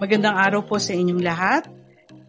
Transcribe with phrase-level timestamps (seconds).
[0.00, 1.68] Magandang araw po sa inyong lahat.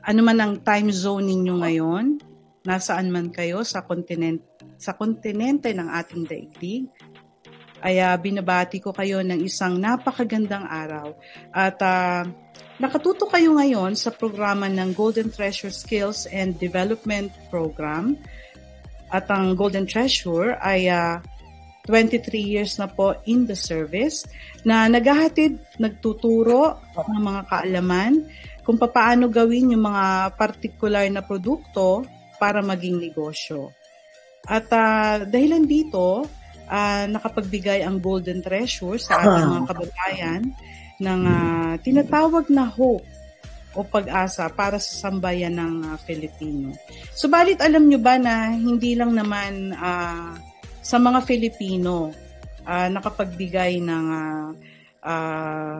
[0.03, 2.19] Ano man ang time zone ninyo ngayon,
[2.67, 4.43] nasaan man kayo sa kontinent
[4.75, 6.91] sa kontinente ng ating daigdig,
[7.79, 11.15] ay uh, binabati ko kayo ng isang napakagandang araw.
[11.55, 12.27] At uh,
[12.75, 18.19] nakatuto kayo ngayon sa programa ng Golden Treasure Skills and Development Program.
[19.15, 21.23] At ang Golden Treasure ay uh,
[21.85, 24.25] 23 years na po in the service
[24.61, 28.13] na naghahatid, nagtuturo ng mga kaalaman
[28.61, 32.05] kung paano gawin yung mga particular na produkto
[32.37, 33.73] para maging negosyo.
[34.45, 36.25] At uh, dahilan dito,
[36.69, 40.41] uh, nakapagbigay ang Golden Treasure sa ating mga kababayan
[41.01, 43.05] ng uh, tinatawag na hope
[43.71, 46.75] o pag-asa para sa sambayan ng uh, Filipino.
[47.15, 50.35] Subalit alam nyo ba na hindi lang naman uh,
[50.81, 52.09] sa mga Filipino
[52.65, 54.47] uh, nakapagbigay ng uh,
[55.05, 55.77] uh,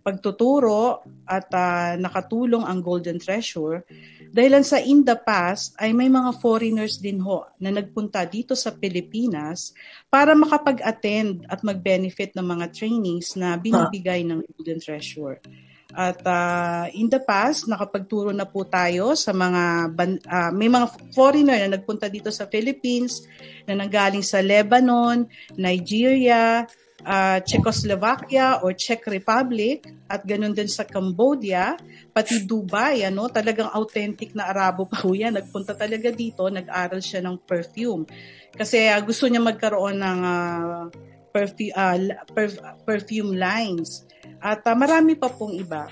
[0.00, 3.84] pagtuturo at uh, nakatulong ang Golden Treasure
[4.32, 8.72] dahil sa in the past ay may mga foreigners din ho na nagpunta dito sa
[8.72, 9.72] Pilipinas
[10.08, 15.40] para makapag-attend at mag-benefit ng mga trainings na binibigay ng Golden Treasure.
[15.88, 20.86] At uh, in the past, nakapagturo na po tayo sa mga, uh, may mga
[21.16, 23.24] foreigner na nagpunta dito sa Philippines,
[23.64, 25.24] na nanggaling sa Lebanon,
[25.56, 26.68] Nigeria,
[27.08, 31.72] uh, Czechoslovakia or Czech Republic, at ganun din sa Cambodia,
[32.12, 35.40] pati Dubai, ano, talagang authentic na Arabo pa ho yan.
[35.40, 38.04] Nagpunta talaga dito, nag-aral siya ng perfume.
[38.52, 40.84] Kasi uh, gusto niya magkaroon ng uh,
[41.32, 41.96] perfume, uh,
[42.32, 44.07] perf- perfume lines.
[44.38, 45.90] At uh, marami pa pong iba.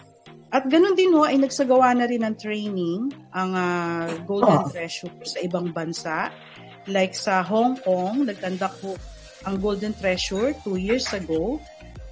[0.50, 4.70] At ganun din ho ay nagsagawa na rin ng training ang uh, Golden oh.
[4.70, 6.30] Treasure sa ibang bansa.
[6.86, 8.94] Like sa Hong Kong, nagkandak po
[9.42, 11.58] ang Golden Treasure two years ago.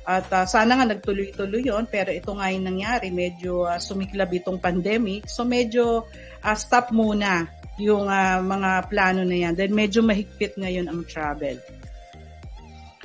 [0.04, 4.60] At uh, sana nga nagtuloy-tuloy yon pero ito nga yung nangyari, medyo uh, sumiklab itong
[4.60, 5.30] pandemic.
[5.30, 6.04] So medyo
[6.44, 7.48] uh, stop muna
[7.80, 9.54] yung uh, mga plano na yan.
[9.56, 11.56] Dahil medyo mahigpit ngayon ang travel.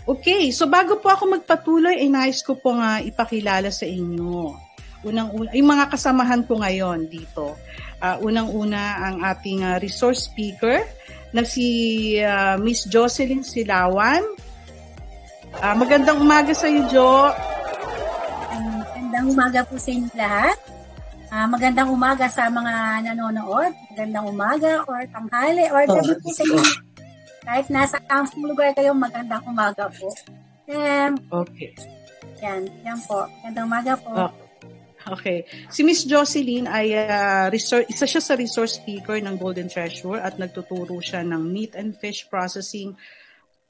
[0.10, 4.58] Okay, so bago po ako magpatuloy, ay nais ko po nga ipakilala sa inyo.
[5.06, 7.54] Unang-una, yung mga kasamahan ko ngayon dito.
[8.02, 10.82] Uh, unang-una ang ating uh, resource speaker
[11.30, 14.26] na si uh, Miss Jocelyn Silawan.
[15.62, 17.30] Uh, magandang umaga sa iyo, Jo.
[18.82, 20.58] magandang umaga po sa inyo lahat.
[21.30, 23.78] Uh, magandang umaga sa mga nanonood.
[23.94, 26.89] Magandang umaga or tanghali or gabi po sa inyo
[27.50, 30.14] kahit nasa kampong lugar kayo, magandang umaga po.
[30.70, 31.74] Um, okay.
[32.46, 33.26] Yan, yan po.
[33.42, 34.14] Magandang umaga po.
[34.14, 34.32] Oh.
[35.18, 35.50] Okay.
[35.74, 40.38] Si Miss Jocelyn ay uh, resource, isa siya sa resource speaker ng Golden Treasure at
[40.38, 42.94] nagtuturo siya ng meat and fish processing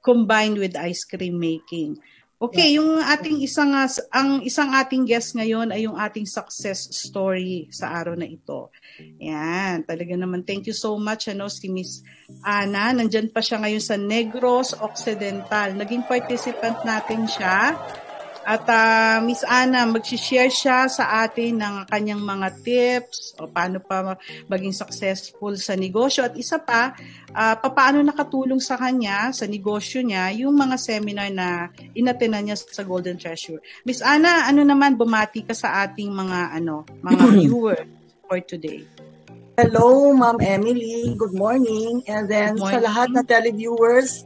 [0.03, 1.95] combined with ice cream making.
[2.39, 2.79] Okay, yeah.
[2.79, 3.75] yung ating isang
[4.15, 8.71] ang isang ating guest ngayon ay yung ating success story sa araw na ito.
[9.19, 11.99] Yan, talaga naman thank you so much ano si Miss
[12.47, 12.95] Ana.
[12.95, 15.75] Nandiyan pa siya ngayon sa Negros Occidental.
[15.75, 17.75] Naging participant natin siya
[18.49, 24.17] at uh, Miss Ana, mag-share siya sa atin ng kanyang mga tips o paano pa
[24.49, 26.25] maging successful sa negosyo.
[26.25, 26.97] At isa pa,
[27.29, 32.81] uh, paano nakatulong sa kanya, sa negosyo niya, yung mga seminar na inatenan niya sa
[32.81, 33.61] Golden Treasure.
[33.85, 37.85] Miss Ana, ano naman, bumati ka sa ating mga ano mga viewers
[38.25, 38.81] for today.
[39.61, 41.13] Hello, Ma'am Emily.
[41.13, 42.01] Good morning.
[42.09, 42.65] And then morning.
[42.65, 44.25] sa lahat na televiewers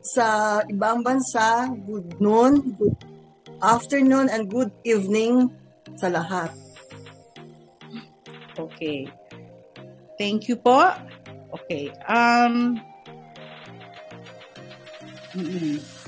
[0.00, 0.26] sa
[0.64, 2.96] ibang bansa, good noon, good
[3.62, 5.50] afternoon and good evening
[5.98, 6.54] sa lahat.
[8.58, 9.06] Okay.
[10.18, 10.94] Thank you po.
[11.62, 11.90] Okay.
[12.06, 12.78] Um
[15.34, 15.98] mm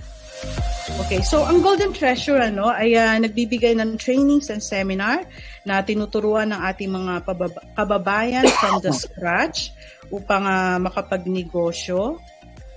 [1.06, 5.22] Okay, so ang Golden Treasure ano ay uh, nagbibigay ng trainings and seminar
[5.62, 9.70] na tinuturuan ng ating mga pababa- kababayan from the scratch
[10.10, 12.18] upang uh, makapagnegosyo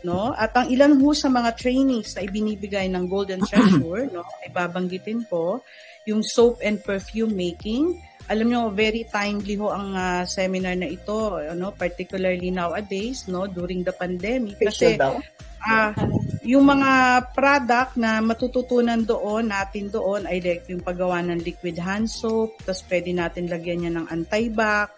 [0.04, 0.36] no?
[0.36, 5.24] At ang ilan ho sa mga trainings na ibinibigay ng Golden Treasure, no, ay babanggitin
[5.28, 5.64] ko,
[6.04, 7.98] yung soap and perfume making.
[8.32, 13.84] Alam nyo, very timely ho ang uh, seminar na ito, ano, particularly nowadays, no, during
[13.84, 14.60] the pandemic.
[14.60, 15.92] Kasi, uh,
[16.44, 16.92] yung mga
[17.32, 22.84] product na matututunan doon, natin doon, ay like yung paggawa ng liquid hand soap, tapos
[22.92, 24.92] pwede natin lagyan niya ng anti-bac,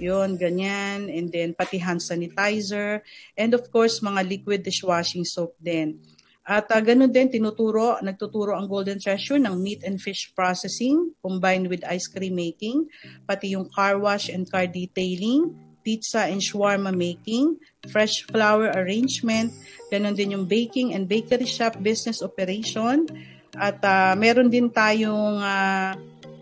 [0.00, 1.10] yun, ganyan.
[1.10, 3.02] And then, pati hand sanitizer.
[3.36, 6.00] And of course, mga liquid dishwashing soap din.
[6.48, 11.68] At uh, ganun din, tinuturo, nagtuturo ang Golden Treasure ng meat and fish processing combined
[11.68, 12.88] with ice cream making,
[13.28, 15.52] pati yung car wash and car detailing,
[15.84, 17.60] pizza and shawarma making,
[17.92, 19.52] fresh flower arrangement,
[19.92, 23.04] ganun din yung baking and bakery shop business operation.
[23.52, 25.92] At uh, meron din tayong uh,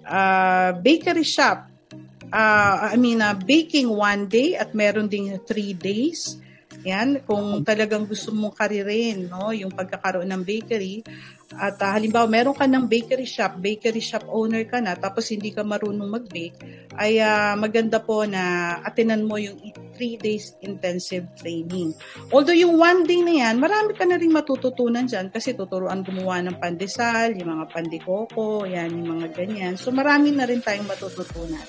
[0.06, 1.66] uh, bakery shop.
[2.32, 6.42] Uh, I mean, uh, baking one day at meron ding three days.
[6.86, 11.02] Yan, kung talagang gusto mong karirin, no, yung pagkakaroon ng bakery,
[11.54, 15.50] at uh, halimbawa meron ka ng bakery shop, bakery shop owner ka na, tapos hindi
[15.50, 16.58] ka marunong mag-bake,
[16.94, 19.58] ay uh, maganda po na atinan mo yung
[19.98, 21.90] 3 days intensive training.
[22.30, 26.38] Although yung one day na yan, marami ka na rin matututunan dyan kasi tuturuan gumawa
[26.44, 29.74] ng pandesal, yung mga pandikoko, yan, yung mga ganyan.
[29.74, 31.66] So marami na rin tayong matututunan.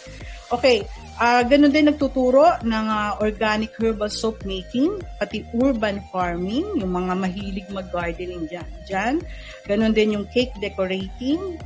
[0.47, 0.87] Okay,
[1.19, 7.19] uh, ganun din nagtuturo ng uh, organic herbal soap making, pati urban farming, yung mga
[7.19, 8.69] mahilig mag-gardening dyan.
[8.87, 9.15] dyan.
[9.67, 11.59] Ganun din yung cake decorating,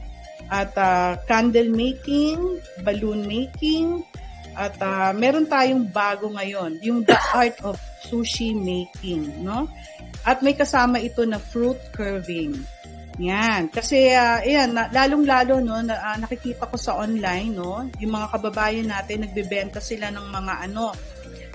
[0.50, 4.02] at uh, candle making, balloon making,
[4.58, 9.70] at uh, meron tayong bago ngayon, yung the art of sushi making, no?
[10.26, 12.66] At may kasama ito na fruit curving.
[13.20, 13.68] Yan.
[13.68, 18.28] Kasi, uh, ayan, na, lalong-lalo, no, na, uh, nakikita ko sa online, no, yung mga
[18.32, 20.96] kababayan natin, nagbebenta sila ng mga, ano,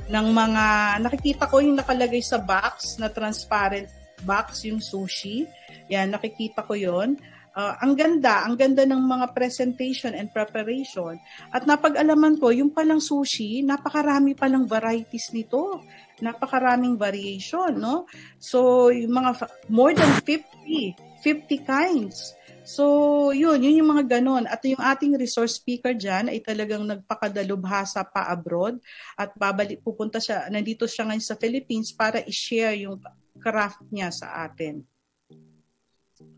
[0.06, 0.64] ng mga,
[1.00, 3.88] nakikita ko yung nakalagay sa box, na transparent
[4.22, 5.48] box, yung sushi.
[5.88, 7.16] Yan, nakikita ko yon
[7.56, 11.16] Uh, ang ganda, ang ganda ng mga presentation and preparation.
[11.48, 15.80] At napag-alaman ko, yung palang sushi, napakarami palang varieties nito.
[16.20, 18.04] Napakaraming variation, no?
[18.36, 22.38] So, yung mga, more than 50 50 kinds.
[22.62, 24.46] So, yun, yun yung mga ganon.
[24.46, 28.78] At yung ating resource speaker dyan ay talagang nagpakadalubhasa pa abroad
[29.18, 33.02] at babalik, pupunta siya, nandito siya ngayon sa Philippines para i-share yung
[33.42, 34.86] craft niya sa atin.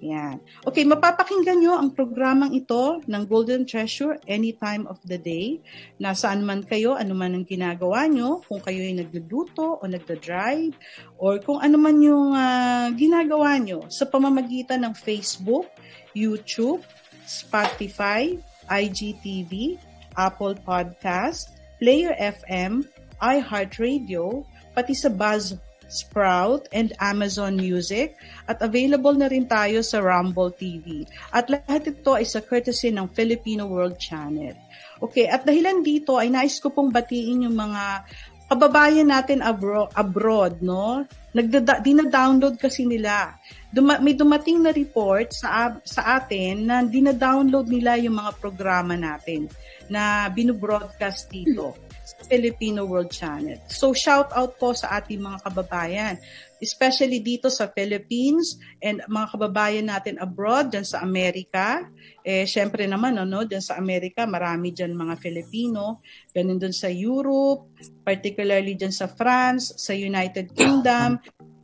[0.00, 0.40] Yan.
[0.64, 5.60] Okay, mapapakinggan nyo ang programang ito ng Golden Treasure anytime of the day.
[6.00, 10.72] Nasaan man kayo, ano man ang ginagawa nyo, kung kayo ay nagluluto o nagda-drive,
[11.20, 15.68] or kung ano man yung uh, ginagawa nyo sa pamamagitan ng Facebook,
[16.16, 16.80] YouTube,
[17.28, 18.40] Spotify,
[18.72, 19.76] IGTV,
[20.20, 21.48] Apple Podcast,
[21.80, 22.84] Player FM,
[23.24, 24.44] iHeartRadio,
[24.76, 25.56] pati sa Buzz
[25.90, 28.14] Sprout, and Amazon Music
[28.46, 31.02] at available na rin tayo sa Rumble TV.
[31.34, 34.54] At lahat ito ay sa courtesy ng Filipino World Channel.
[35.02, 38.06] Okay, at dahilan dito ay nais ko pong batiin yung mga
[38.46, 41.02] kababayan natin abro- abroad, no?
[41.34, 43.38] Nagda- dina-download kasi nila.
[43.70, 49.46] Duma- may dumating na report sa sa atin na dina-download nila yung mga programa natin
[49.90, 51.74] na binubroadcast dito
[52.06, 53.58] sa Filipino World Channel.
[53.66, 56.14] So shout out po sa ating mga kababayan,
[56.62, 61.86] especially dito sa Philippines and mga kababayan natin abroad, dyan sa Amerika.
[62.22, 66.02] Eh, syempre naman, ano, dyan sa Amerika, marami dyan mga Filipino.
[66.30, 67.70] Ganun dun sa Europe,
[68.06, 71.18] particularly dyan sa France, sa United Kingdom,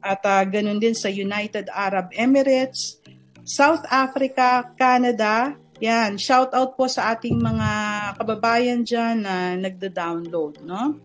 [0.06, 3.02] at uh, ganun din sa United Arab Emirates,
[3.42, 7.68] South Africa, Canada, yan, shout out po sa ating mga
[8.16, 10.96] kababayan dyan na nagda-download, no?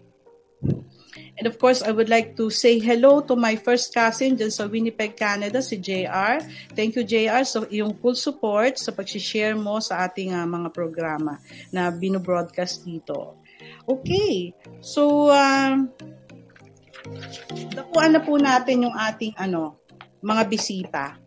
[1.42, 4.70] And of course, I would like to say hello to my first cousin dyan sa
[4.70, 6.40] Winnipeg, Canada, si JR.
[6.78, 11.42] Thank you, JR, sa iyong full support sa pag-share mo sa ating uh, mga programa
[11.74, 13.42] na binobroadcast dito.
[13.90, 15.82] Okay, so, uh,
[17.74, 19.82] dakuan na po natin yung ating ano,
[20.22, 21.21] mga bisita.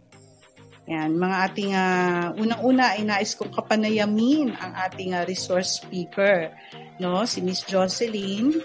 [0.85, 6.53] Yan, mga ating uh, unang-una ay nais kong kapanayamin ang ating uh, resource speaker,
[7.01, 8.61] no, si Miss Jocelyn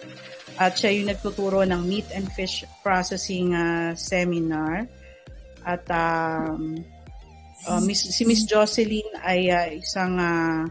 [0.59, 4.83] at siya yung nagtuturo ng meat and fish processing uh, seminar.
[5.63, 6.83] At um,
[7.63, 10.67] uh, Miss, si Miss Jocelyn ay uh, isang uh,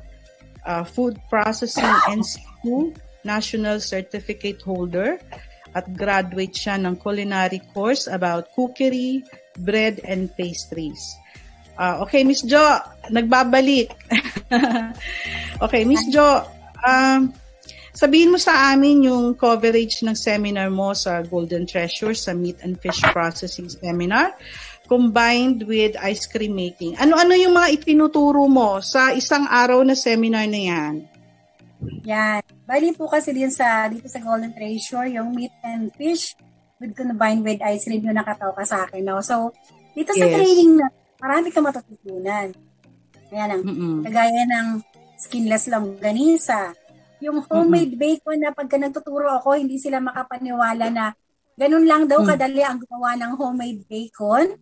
[0.69, 2.93] uh, food processing NC2
[3.25, 5.17] national certificate holder
[5.73, 9.25] at graduate siya ng culinary course about cookery,
[9.57, 11.17] bread and pastries.
[11.79, 13.95] Uh, okay, Miss Jo, nagbabalik.
[15.65, 16.43] okay, Miss Jo,
[16.83, 17.31] um,
[17.95, 22.83] sabihin mo sa amin yung coverage ng seminar mo sa Golden Treasure sa Meat and
[22.83, 24.35] Fish Processing Seminar
[24.91, 26.97] combined with ice cream making.
[26.99, 30.95] Ano-ano yung mga itinuturo mo sa isang araw na seminar na yan?
[32.09, 32.43] Yan.
[32.67, 36.35] Bali po kasi din sa dito sa Golden Treasure, yung meat and fish
[36.81, 39.05] with combined with ice cream yung nakataw ka sa akin.
[39.05, 39.21] No?
[39.21, 39.53] So,
[39.93, 40.21] dito yes.
[40.25, 42.55] sa training na marami kang matututunan.
[43.29, 43.97] Ayan ang, Mm-mm.
[44.09, 44.69] kagaya ng
[45.19, 46.73] skinless longganisa.
[47.21, 48.03] Yung homemade Mm-mm.
[48.03, 51.05] bacon na pagka nagtuturo ako, hindi sila makapaniwala na
[51.59, 52.29] ganun lang daw mm.
[52.31, 54.57] kadali ang gumawa ng homemade bacon.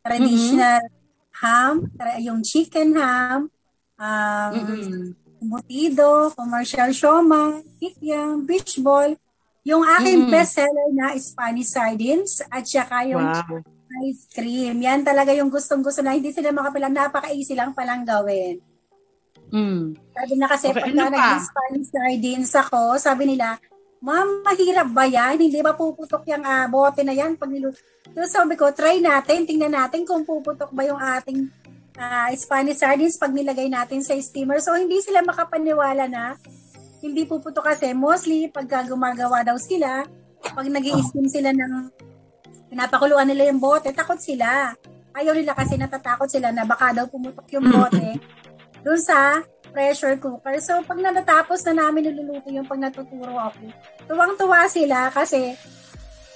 [0.00, 1.42] Traditional mm-hmm.
[1.42, 1.74] ham,
[2.22, 3.50] yung chicken ham,
[3.98, 9.14] um, mm-hmm butido, commercial siomay, kikyam, beach ball,
[9.62, 10.30] yung aking mm.
[10.30, 13.62] bestseller na Spanish sardines at saka yung wow.
[14.04, 14.78] Ice cream.
[14.84, 16.94] Yan talaga yung gustong-gusto na hindi sila makapilang.
[16.94, 18.60] Napaka-easy lang palang gawin.
[19.48, 19.96] Mm.
[19.96, 23.56] Sabi na kasi okay, pag ano nag-Spanish sardines ako, sabi nila,
[23.98, 25.42] Ma'am, mahirap ba yan?
[25.42, 27.82] Hindi ba puputok yung uh, bote na yan pag niluto?
[28.14, 31.50] So sabi ko, try natin, tingnan natin kung puputok ba yung ating
[31.98, 34.62] uh, Spanish sardines pag nilagay natin sa steamer.
[34.62, 36.38] So, hindi sila makapaniwala na
[37.02, 40.06] hindi puputo kasi mostly pag gumagawa daw sila,
[40.42, 41.90] pag nag steam sila ng
[42.68, 44.72] pinapakuluan nila yung bote, takot sila.
[45.16, 48.20] Ayaw nila kasi natatakot sila na baka daw pumutok yung bote
[48.84, 49.42] dun sa
[49.74, 50.56] pressure cooker.
[50.62, 53.68] So, pag natatapos na namin niluluto yung pag natuturo ako,
[54.06, 55.58] tuwang-tuwa sila kasi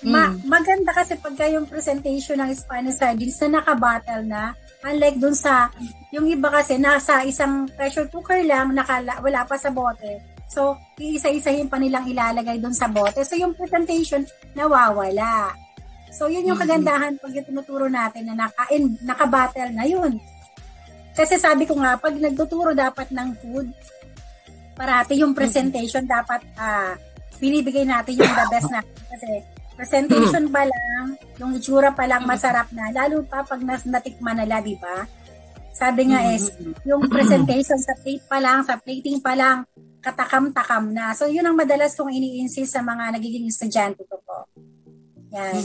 [0.03, 0.45] ma- mm.
[0.51, 5.71] maganda kasi pagka yung presentation ng Spanish sardines na nakabattle na, Unlike dun sa,
[6.11, 10.19] yung iba kasi nasa isang pressure cooker lang, nakala, wala pa sa bote.
[10.51, 13.23] So, iisa-isahin pa nilang ilalagay dun sa bote.
[13.23, 14.27] So, yung presentation,
[14.59, 15.55] nawawala.
[16.13, 20.21] So, yun yung kagandahan pag yung tinuturo natin na naka, in, naka-battle na yun.
[21.17, 23.69] Kasi sabi ko nga, pag nagtuturo dapat ng food,
[24.77, 26.93] parati yung presentation dapat uh,
[27.41, 28.97] binibigay natin yung the best natin.
[29.09, 29.29] Kasi
[29.73, 34.61] Presentation pa lang, yung itsura pa lang masarap na, lalo pa pag nas natikman nila,
[34.61, 35.09] di ba?
[35.73, 36.53] Sabi nga is,
[36.85, 39.65] yung presentation sa plate pa lang, sa plating pa lang,
[40.05, 41.17] katakam-takam na.
[41.17, 44.45] So, yun ang madalas kong ini-insist sa mga nagiging estudyante ko po.
[45.33, 45.63] Yan.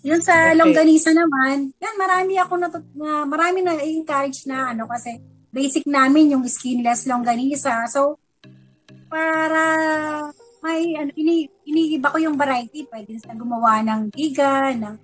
[0.00, 0.56] Yun sa okay.
[0.56, 2.68] longganisa naman, yan, marami ako na,
[3.28, 5.20] marami na encourage na, ano, kasi
[5.52, 7.84] basic namin yung skinless longganisa.
[7.90, 8.16] So,
[9.10, 9.62] para
[10.62, 12.86] may ano, ini, iniiba ko yung variety.
[12.86, 14.96] Pwede na gumawa ng giga, ng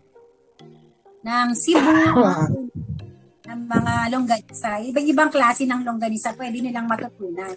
[1.26, 2.22] ng Cebu,
[3.50, 4.78] ng mga longganisa.
[4.84, 7.56] Ibang-ibang klase ng longganisa pwede nilang matutunan.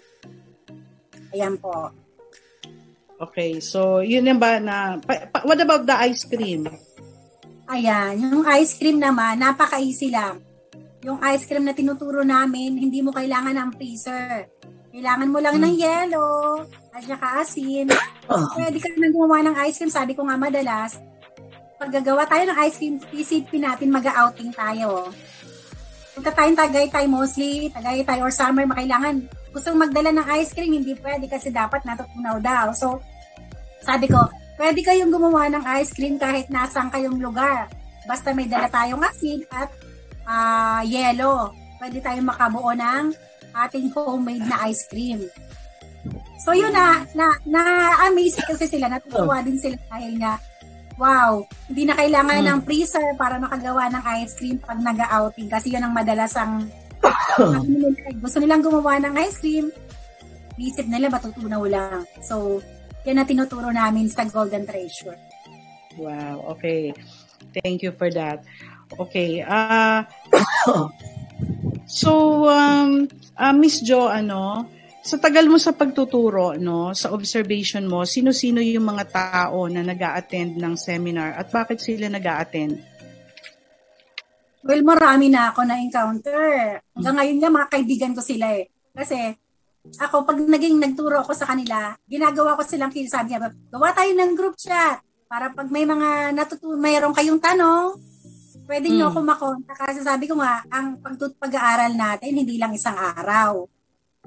[1.30, 1.94] Ayan po.
[3.20, 6.64] Okay, so yun yung ba na, pa, pa, what about the ice cream?
[7.68, 10.40] Ayan, yung ice cream naman, napaka-easy lang.
[11.04, 14.48] Yung ice cream na tinuturo namin, hindi mo kailangan ng freezer.
[14.90, 15.64] Kailangan mo lang hmm.
[15.68, 16.64] ng yellow,
[16.96, 17.88] at saka asin.
[18.30, 18.46] Oh.
[18.54, 19.90] Pwede ka nang gumawa ng ice cream.
[19.90, 21.02] Sabi ko nga madalas,
[21.82, 25.10] pag gagawa tayo ng ice cream, isipin natin mag-outing tayo.
[26.14, 29.26] Punta tayong Tagaytay mostly, Tagaytay or summer, makailangan.
[29.50, 32.70] Gusto magdala ng ice cream, hindi pwede kasi dapat natutunaw daw.
[32.70, 33.02] So,
[33.80, 34.20] sabi ko,
[34.60, 37.68] pwede kayong gumawa ng ice cream kahit nasang kayong lugar.
[38.04, 39.70] Basta may dala tayong asin at
[40.28, 41.52] uh, yellow.
[41.80, 43.12] Pwede tayong makabuo ng
[43.56, 45.24] ating homemade na ice cream.
[46.40, 50.40] So yun na, na, na-amaze kasi sila, natutuwa din sila dahil nga,
[50.96, 52.48] wow, hindi na kailangan mm.
[52.48, 56.68] ng freezer para makagawa ng ice cream pag nag-outing kasi yun ang madalas ang
[58.24, 59.72] gusto nilang gumawa ng ice cream,
[60.60, 62.04] isip nila matutunaw lang.
[62.20, 62.60] So,
[63.06, 65.16] yan na tinuturo namin sa Golden Treasure.
[65.96, 66.94] Wow, okay.
[67.60, 68.44] Thank you for that.
[68.94, 69.42] Okay.
[69.42, 70.04] Uh,
[72.00, 74.68] so, um, uh, Miss Jo, ano,
[75.00, 79.98] sa tagal mo sa pagtuturo, no, sa observation mo, sino-sino yung mga tao na nag
[79.98, 82.76] attend ng seminar at bakit sila nag attend
[84.60, 86.76] Well, marami na ako na-encounter.
[86.92, 88.68] Hanggang ngayon nga, mga kaibigan ko sila eh.
[88.92, 89.16] Kasi,
[89.96, 94.32] ako, pag naging nagturo ako sa kanila, ginagawa ko silang sabi niya, gawa tayo ng
[94.36, 97.96] group chat para pag may mga natutunan, mayroon kayong tanong,
[98.68, 99.10] pwede nyo mm.
[99.14, 99.78] ako makontak.
[99.78, 101.00] Kasi sabi ko nga, ang
[101.38, 103.64] pag-aaral natin, hindi lang isang araw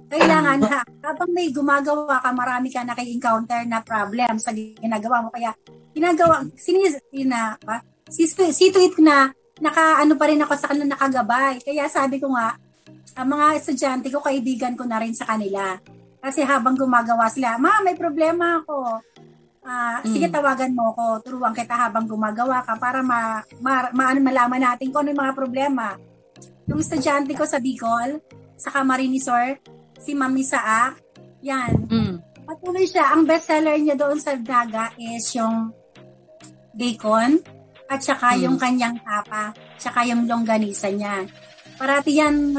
[0.10, 5.30] kailangan ha, habang may gumagawa ka, marami ka na encounter na problem sa ginagawa mo.
[5.34, 5.54] Kaya,
[5.94, 7.82] ginagawa, sinis, na, ba?
[8.10, 9.32] Si, si tweet na,
[9.62, 11.62] naka, ano pa rin ako sa kanila nakagabay.
[11.62, 12.58] Kaya sabi ko nga,
[13.14, 15.78] ang mga estudyante ko, kaibigan ko na rin sa kanila.
[16.24, 19.04] Kasi habang gumagawa sila, ma, may problema ako.
[19.64, 20.12] Uh, mm.
[20.12, 21.06] Sige, tawagan mo ako.
[21.24, 25.36] Turuan kita habang gumagawa ka para ma, ma, ma, malaman natin kung ano yung mga
[25.38, 25.88] problema.
[26.68, 28.24] Yung estudyante ko sa Bicol,
[28.56, 29.60] sa Camarinesor,
[30.00, 30.96] si Mami Saa.
[31.44, 31.86] Yan.
[31.92, 32.16] Mm.
[32.44, 33.14] Patuloy siya.
[33.14, 35.72] Ang bestseller niya doon sa Daga is yung
[36.74, 37.40] bacon
[37.88, 38.40] at saka mm.
[38.48, 41.28] yung kanyang tapa, saka yung longganisa niya.
[41.76, 42.56] Parati yan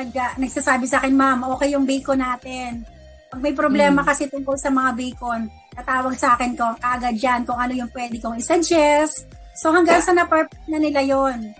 [0.00, 2.84] nag, nagsasabi sa akin, ma'am, okay yung bacon natin.
[3.30, 4.06] Pag may problema mm.
[4.08, 8.16] kasi tungkol sa mga bacon, tatawag sa akin ko agad dyan kung ano yung pwede
[8.18, 9.28] kong isuggest.
[9.54, 11.52] So hanggang sa na-perfect na nila yon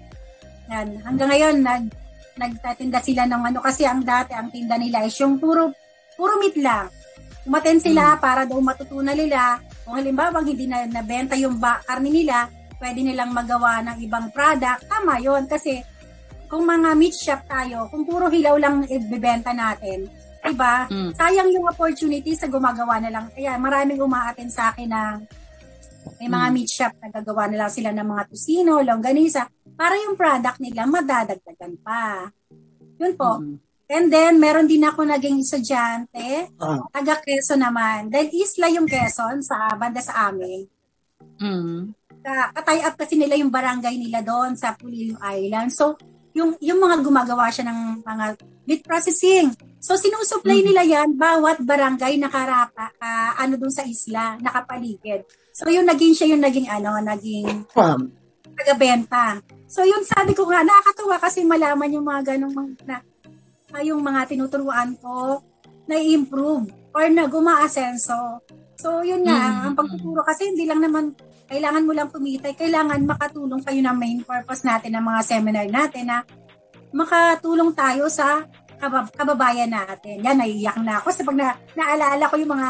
[0.73, 0.89] Yan.
[1.05, 1.85] Hanggang ngayon, nag,
[2.41, 5.71] nagtatinda sila ng ano kasi ang dati ang tinda nila is yung puro
[6.17, 6.89] puro meat lang.
[7.45, 8.21] Umaten sila hmm.
[8.21, 12.49] para daw matutunan nila kung halimbawa hindi na nabenta yung ba, karne nila,
[12.81, 14.89] pwede nilang magawa ng ibang product.
[14.89, 15.85] Tama yon kasi
[16.51, 20.11] kung mga meat shop tayo, kung puro hilaw lang ibebenta natin,
[20.43, 20.91] diba?
[20.91, 21.15] Mm.
[21.15, 23.31] Sayang yung opportunity sa gumagawa na lang.
[23.31, 25.15] Kaya maraming umaaten sa akin ng
[26.19, 26.55] may mga mm.
[26.59, 29.47] meat shop na gagawa na lang sila ng mga tusino, longganisa,
[29.79, 32.27] para yung product nila madadagdagan pa.
[32.99, 33.39] Yun po.
[33.39, 33.57] Mm.
[33.91, 36.79] And then, meron din ako naging estudyante, uh.
[36.95, 38.07] taga Quezon naman.
[38.07, 40.63] Dahil isla yung Quezon sa banda sa amin.
[41.43, 41.91] Mm.
[42.55, 45.75] Katay up kasi nila yung barangay nila doon sa Pulilo Island.
[45.75, 45.99] So,
[46.31, 48.25] yung yung mga gumagawa siya ng mga
[48.67, 49.51] meat processing.
[49.83, 50.67] So sinusupply mm.
[50.71, 55.27] nila yan bawat barangay nakarapa uh, ano dun sa isla, nakapaligid.
[55.51, 58.15] So yung naging siya yung naging ano, naging farm
[58.61, 59.41] tagabenta.
[59.71, 62.97] So yun sabi ko nga nakakatuwa kasi malaman yung mga ganong mga na,
[63.73, 65.41] uh, yung mga tinuturuan ko
[65.89, 68.45] na improve or na gumaasenso.
[68.77, 69.61] So yun nga, mm.
[69.71, 71.17] ang pagtuturo kasi hindi lang naman
[71.51, 76.07] kailangan mo lang kumita, kailangan makatulong kayo ng main purpose natin ng mga seminar natin
[76.07, 76.23] na
[76.95, 78.47] makatulong tayo sa
[78.79, 80.23] kabab- kababayan natin.
[80.23, 82.69] Yan, naiiyak na ako sa pag na, naalala ko yung mga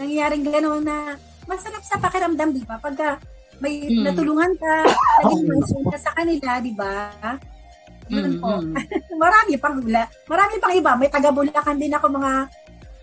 [0.00, 0.96] nangyayaring gano'n na
[1.44, 2.80] masarap sa pakiramdam, di ba?
[2.80, 3.20] Pagka
[3.60, 4.08] may hmm.
[4.08, 4.72] natulungan ka,
[5.28, 7.12] naging maison ka sa kanila, di ba?
[8.08, 8.50] Yun hmm, po.
[8.56, 8.74] Hmm.
[9.22, 10.08] marami pang ula.
[10.26, 10.96] Marami pang iba.
[10.96, 12.32] May taga-Bulacan din ako mga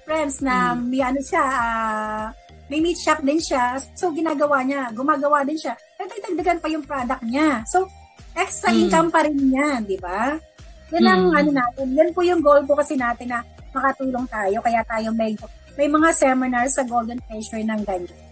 [0.03, 0.81] friends na hmm.
[0.89, 2.25] may ano siya, uh,
[2.71, 3.83] may meat shop din siya.
[3.99, 5.75] So, ginagawa niya, gumagawa din siya.
[5.99, 7.67] Nagdagdagan pa yung product niya.
[7.67, 7.83] So,
[8.31, 8.87] extra mm.
[8.87, 10.39] income pa rin yan, di ba?
[10.95, 11.39] Yan ang mm.
[11.43, 11.87] ano natin.
[11.99, 13.43] Yan po yung goal po kasi natin na
[13.75, 14.63] makatulong tayo.
[14.63, 15.35] Kaya tayo may,
[15.75, 18.23] may mga seminars sa Golden Treasure ng ganyan.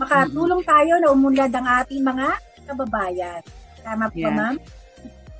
[0.00, 0.68] Makatulong mm.
[0.72, 2.26] tayo na umunlad ang ating mga
[2.64, 3.44] kababayan.
[3.84, 4.32] Tama po, yeah.
[4.32, 4.56] ma'am?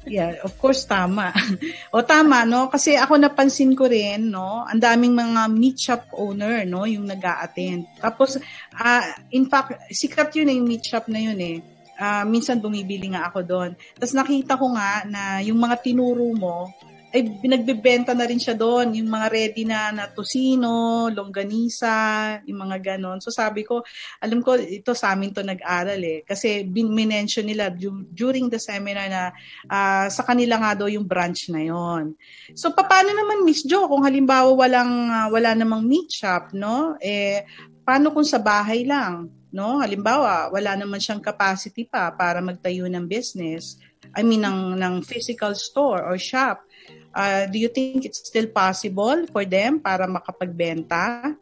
[0.09, 1.29] Yeah, of course tama.
[1.95, 6.65] o tama no kasi ako napansin ko rin no, ang daming mga meat shop owner
[6.65, 7.85] no yung nag-a-attend.
[8.01, 8.41] Tapos
[8.81, 11.61] uh, in fact sikat yun eh, yung meat shop na yun eh.
[12.01, 13.71] Uh, minsan bumibili nga ako doon.
[14.01, 16.73] Tapos nakita ko nga na yung mga tinuro mo,
[17.11, 22.95] ay binagbebenta na rin siya doon, yung mga ready na na tosino, longganisa, yung mga
[22.95, 23.19] ganon.
[23.19, 23.83] So sabi ko,
[24.23, 26.23] alam ko, ito sa amin to nag-aral eh.
[26.23, 27.75] Kasi bin-mention nila
[28.15, 29.23] during the seminar na
[29.67, 32.15] uh, sa kanila nga daw yung branch na yon.
[32.55, 36.95] So paano naman Miss Jo kung halimbawa walang uh, wala namang meat shop, no?
[37.03, 37.43] Eh
[37.83, 39.83] paano kung sa bahay lang, no?
[39.83, 43.83] Halimbawa, wala naman siyang capacity pa para magtayo ng business.
[44.15, 46.70] I mean, ng, ng physical store or shop
[47.15, 51.35] uh, do you think it's still possible for them para makapagbenta?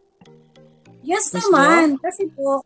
[1.05, 1.49] Yes Ms.
[1.49, 1.97] naman.
[2.01, 2.61] Kasi po,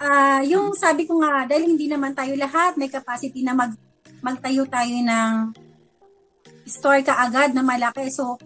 [0.00, 3.74] uh, yung sabi ko nga, dahil hindi naman tayo lahat may capacity na mag,
[4.24, 5.32] magtayo tayo ng
[6.68, 8.08] store ka agad na malaki.
[8.12, 8.38] So,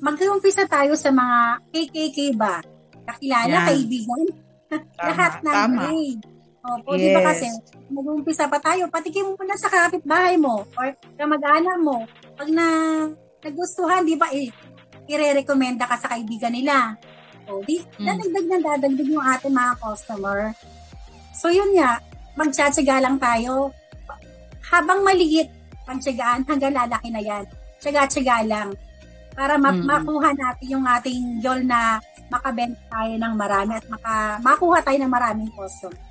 [0.00, 1.38] mag-umpisa tayo sa mga
[1.72, 2.60] KKK ba?
[3.06, 3.66] Kakilala, Yan.
[3.70, 4.22] kaibigan.
[5.08, 5.80] lahat ng tama.
[5.86, 6.22] grade.
[6.66, 7.00] Opo, yes.
[7.00, 7.46] di ba kasi,
[7.86, 12.02] mag-umpisa pa tayo, patikim mo na sa kapitbahay mo or kamag-anak mo.
[12.34, 12.66] Pag na
[13.46, 14.50] nagustuhan, di ba, eh,
[15.06, 16.98] ire-recommenda ka sa kaibigan nila.
[17.46, 18.02] O, di, mm.
[18.02, 20.50] dadagdag na dadagdag yung ating mga customer.
[21.30, 22.02] So, yun nga,
[22.34, 23.70] magtsatsaga lang tayo.
[24.66, 25.46] Habang maliit,
[25.86, 27.46] pagtsagaan, hanggang lalaki na yan.
[27.78, 28.74] Tsaga-tsaga lang.
[29.30, 29.86] Para ma- mm.
[29.86, 35.12] makuha natin yung ating goal na makabenta tayo ng marami at maka- makuha tayo ng
[35.12, 36.05] maraming customer.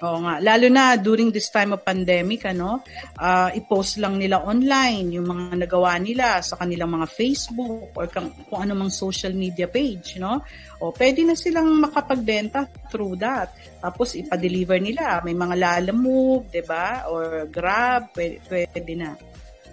[0.00, 0.40] Oo nga.
[0.40, 2.80] Lalo na during this time of pandemic, ano,
[3.20, 8.32] uh, i-post lang nila online yung mga nagawa nila sa kanilang mga Facebook or kung,
[8.48, 10.40] kung ano mang social media page, no?
[10.80, 13.52] O pwede na silang makapagbenta through that.
[13.84, 15.20] Tapos ipa-deliver nila.
[15.20, 17.04] May mga lalamove, 'di ba?
[17.12, 19.12] Or Grab, pwede, pwede na.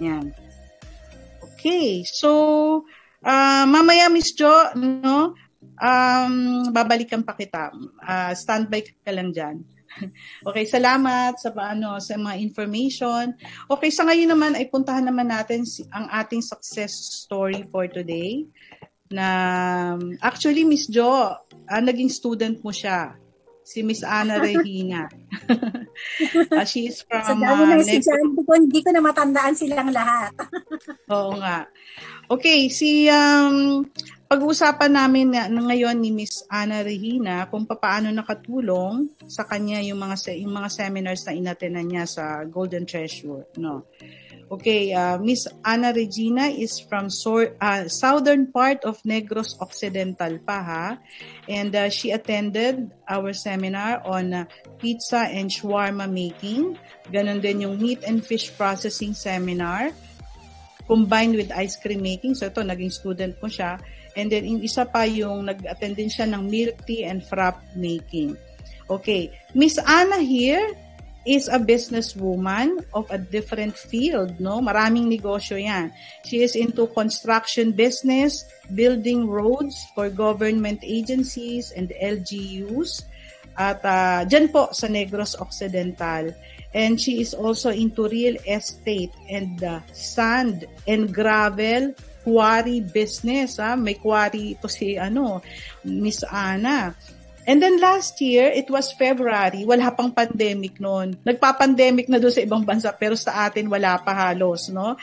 [0.04, 0.28] Yan.
[1.56, 2.04] Okay.
[2.04, 2.84] So,
[3.24, 5.40] uh, mamaya Miss Jo, no?
[5.80, 7.72] Um, babalikan pa kita.
[8.04, 9.77] Uh, standby ka lang dyan.
[10.48, 13.34] okay, salamat sa ano sa mga information.
[13.72, 16.94] Okay, sa ngayon naman ay puntahan naman natin ang ating success
[17.26, 18.46] story for today.
[19.08, 19.28] Na
[20.20, 23.16] actually Miss Jo, uh, naging student mo siya.
[23.68, 25.12] Si Miss Ana Regina.
[26.56, 27.20] uh, she is from...
[27.20, 30.32] Sa dami uh, na si ko, hindi ko na matandaan silang lahat.
[31.12, 31.68] Oo nga.
[32.32, 33.84] Okay, si um,
[34.28, 40.36] pag-uusapan namin na, ngayon ni Miss Ana Regina kung paano nakatulong sa kanya yung mga
[40.36, 43.88] yung mga seminars na inatenan niya sa Golden Treasure, no.
[44.48, 50.63] Okay, uh, Miss Ana Regina is from so, uh, southern part of Negros Occidental pa
[50.63, 50.86] ha.
[51.52, 54.48] And uh, she attended our seminar on uh,
[54.80, 56.80] pizza and shawarma making.
[57.12, 59.92] Ganon din yung meat and fish processing seminar
[60.88, 62.40] combined with ice cream making.
[62.40, 63.84] So ito, naging student ko siya.
[64.18, 68.34] And then, yung isa pa yung nag-attend din siya ng milk tea and frap making.
[68.90, 69.30] Okay.
[69.54, 70.74] Miss Ana here,
[71.28, 74.64] is a businesswoman of a different field, no?
[74.64, 75.92] Maraming negosyo 'yan.
[76.24, 83.04] She is into construction business, building roads for government agencies and LGUs
[83.60, 86.32] at uh, dyan po sa Negros Occidental.
[86.72, 91.92] And she is also into real estate and uh, sand and gravel
[92.28, 93.56] quarry business.
[93.63, 93.80] Ha?
[93.80, 95.40] May quarry ito si ano,
[95.88, 96.92] Miss Ana.
[97.48, 101.16] And then last year, it was February, wala pang pandemic noon.
[101.24, 105.00] Nagpa-pandemic na doon sa ibang bansa, pero sa atin wala pa halos, no?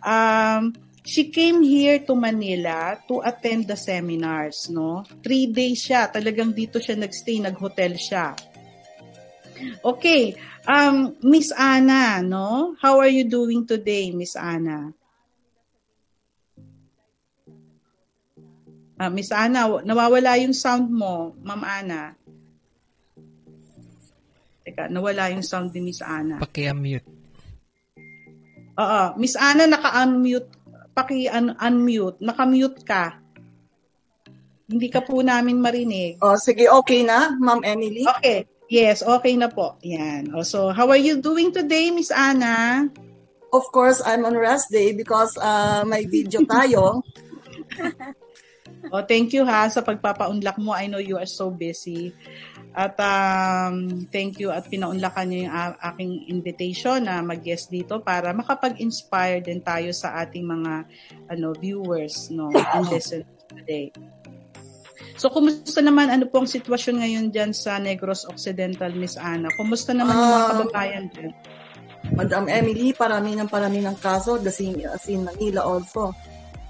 [0.00, 0.72] Um,
[1.04, 5.04] she came here to Manila to attend the seminars, no?
[5.20, 8.32] Three days siya, talagang dito siya nagstay, nag-hotel siya.
[9.84, 12.80] Okay, um, Miss Ana, no?
[12.80, 15.03] How are you doing today, Miss Ana?
[18.94, 22.14] Uh, Miss Ana, nawawala yung sound mo, Ma'am Ana.
[24.62, 26.38] Teka, nawala yung sound ni Miss Ana.
[26.38, 27.04] Paki-unmute.
[28.78, 30.46] Oo, Miss Ana, naka-unmute.
[30.94, 32.22] Paki-unmute.
[32.22, 33.18] Naka-mute ka.
[34.70, 36.22] Hindi ka po namin marinig.
[36.22, 38.06] Oh, sige, okay na, Ma'am Emily?
[38.06, 38.46] Okay.
[38.70, 39.76] Yes, okay na po.
[39.82, 40.30] Yan.
[40.32, 42.86] Oh, so, how are you doing today, Miss Ana?
[43.50, 47.02] Of course, I'm on rest day because uh, may video tayo.
[48.92, 50.76] Oh, thank you ha sa pagpapaunlak mo.
[50.76, 52.12] I know you are so busy.
[52.74, 58.34] At um, thank you at pinaunlakan niyo yung a- aking invitation na mag-guest dito para
[58.34, 60.72] makapag-inspire din tayo sa ating mga
[61.30, 63.94] ano viewers no and listeners today.
[65.14, 69.46] So, kumusta naman, ano pong sitwasyon ngayon dyan sa Negros Occidental, Miss Ana?
[69.54, 71.32] Kumusta naman yung mga Ah, kababayan dyan?
[72.14, 76.10] Madam Emily, parami ng parami ng kaso, the same as in Manila also.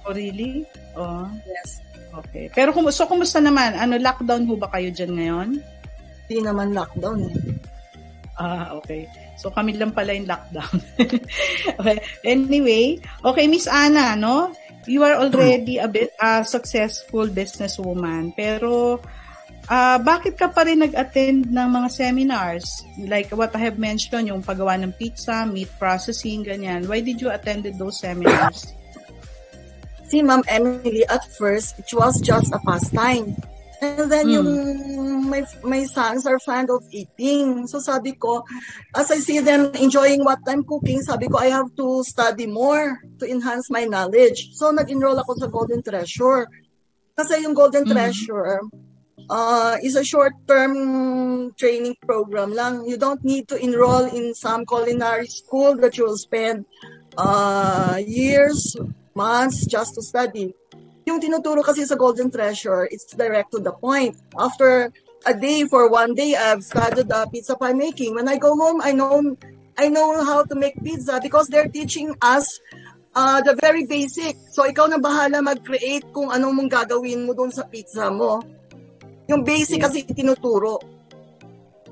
[0.05, 0.69] Oh, really?
[0.97, 1.84] Oh, Yes.
[2.21, 2.51] Okay.
[2.53, 3.75] Pero kum- so, kumusta naman?
[3.75, 5.49] Ano, lockdown ho ba kayo dyan ngayon?
[6.25, 7.35] Hindi naman lockdown eh.
[8.35, 9.07] Ah, okay.
[9.39, 10.77] So kami lang pala yung lockdown.
[11.79, 11.99] okay.
[12.27, 14.51] Anyway, okay Miss Ana, no?
[14.85, 19.01] You are already a bit a successful businesswoman, pero
[19.65, 22.85] ah bakit ka pa rin nag-attend ng mga seminars?
[23.01, 26.85] Like what I have mentioned, yung paggawa ng pizza, meat processing, ganyan.
[26.85, 28.77] Why did you attend those seminars?
[30.09, 33.37] See, Ma'am Emily, at first, it was just a pastime.
[33.83, 34.33] And then Mm.
[34.33, 34.51] yung
[35.29, 37.67] my, my sons are fond of eating.
[37.67, 38.45] So sabi ko,
[38.95, 42.97] as I see them enjoying what I'm cooking, sabi ko, I have to study more
[43.21, 44.55] to enhance my knowledge.
[44.57, 46.47] So nag-enroll ako sa Golden Treasure.
[47.19, 47.93] Kasi yung Golden Mm.
[47.93, 48.61] Treasure
[49.29, 52.89] uh, is a short-term training program lang.
[52.89, 56.65] You don't need to enroll in some culinary school that you will spend
[57.19, 58.77] uh, years,
[59.15, 60.55] months just to study.
[61.07, 64.17] Yung tinuturo kasi sa Golden Treasure, it's direct to the point.
[64.37, 64.91] After
[65.25, 68.15] a day, for one day, I've studied uh, pizza pie making.
[68.15, 69.37] When I go home, I know
[69.77, 72.47] I know how to make pizza because they're teaching us
[73.15, 74.37] uh, the very basic.
[74.53, 78.43] So ikaw na bahala mag-create kung anong mong gagawin mo doon sa pizza mo.
[79.27, 79.85] Yung basic Yes.
[79.89, 80.79] kasi tinuturo.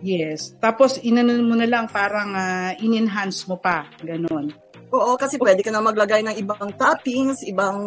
[0.02, 0.54] Yes.
[0.58, 4.50] Tapos inano mo na lang parang ah, in-enhance mo pa, ganun.
[4.92, 7.80] Oo, kasi pwede ka na maglagay ng ibang toppings, ibang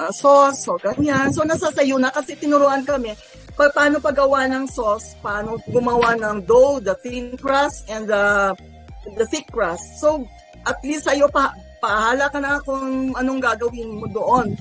[0.00, 1.28] uh, sauce, o ganyan.
[1.28, 3.12] So, nasa sayo na kasi tinuruan kami
[3.52, 8.56] pa paano paggawa ng sauce, paano gumawa ng dough, the thin crust, and the,
[9.20, 10.00] the thick crust.
[10.00, 10.24] So,
[10.64, 11.52] at least sa'yo, pa,
[11.84, 14.56] pahala ka na kung anong gagawin mo doon.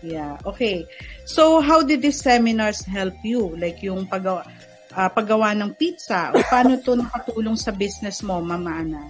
[0.00, 0.88] Yeah, okay.
[1.28, 3.52] So, how did these seminars help you?
[3.60, 4.48] Like yung paggawa,
[4.96, 9.04] ah, paggawa ng pizza, o paano to nakatulong sa business mo, Mama Ana?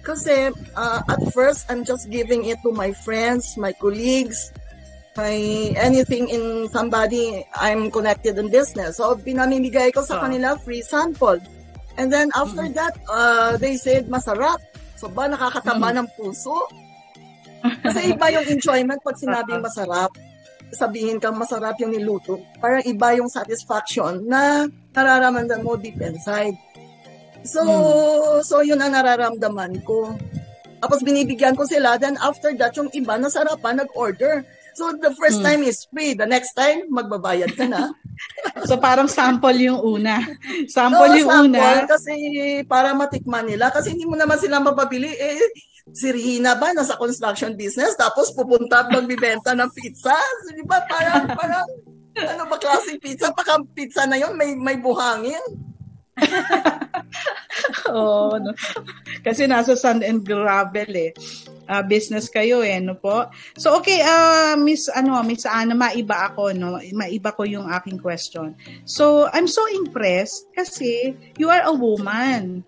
[0.00, 4.52] Kasi uh, at first, I'm just giving it to my friends, my colleagues,
[5.14, 5.36] my
[5.76, 8.96] anything in somebody I'm connected in business.
[8.96, 10.22] So, pinamimigay ko sa Ah.
[10.24, 11.36] kanila free sample.
[12.00, 14.56] And then after that, uh, they said, masarap.
[14.96, 16.56] So, ba, nakakataba ng puso?
[17.60, 20.08] Kasi iba yung enjoyment pag sinabing masarap.
[20.70, 22.40] Sabihin kang masarap yung niluto.
[22.56, 24.64] Parang iba yung satisfaction na
[24.96, 26.56] nararamdaman mo deep inside.
[27.44, 27.62] So,
[28.44, 30.14] so yun ang nararamdaman ko.
[30.80, 34.40] Tapos binibigyan ko sila, then after that, yung iba nasarapan, nag-order.
[34.72, 35.46] So, the first Hmm.
[35.52, 36.16] time is free.
[36.16, 37.92] The next time, magbabayad ka na.
[38.68, 40.20] so parang sample yung una.
[40.76, 41.88] Sample no, yung sample una.
[41.88, 42.12] Kasi
[42.68, 43.72] para matikman nila.
[43.72, 45.08] Kasi hindi mo naman sila mapabili.
[45.08, 45.40] Eh,
[45.90, 50.14] si Rihina ba nasa construction business tapos pupunta at magbibenta ng pizza?
[50.52, 50.84] Di ba?
[50.86, 51.66] Parang, parang
[52.36, 53.32] ano ba klaseng pizza?
[53.32, 55.40] Baka pizza na yon may, may buhangin.
[57.92, 58.38] Oo.
[58.38, 58.52] no.
[59.22, 61.12] Kasi nasa sand and gravel eh.
[61.70, 63.30] Uh, business kayo eh, no po?
[63.54, 66.82] So okay, uh, Miss ano, Miss Ana, maiba ako no.
[66.94, 68.58] Maiba ko yung aking question.
[68.86, 72.66] So I'm so impressed kasi you are a woman.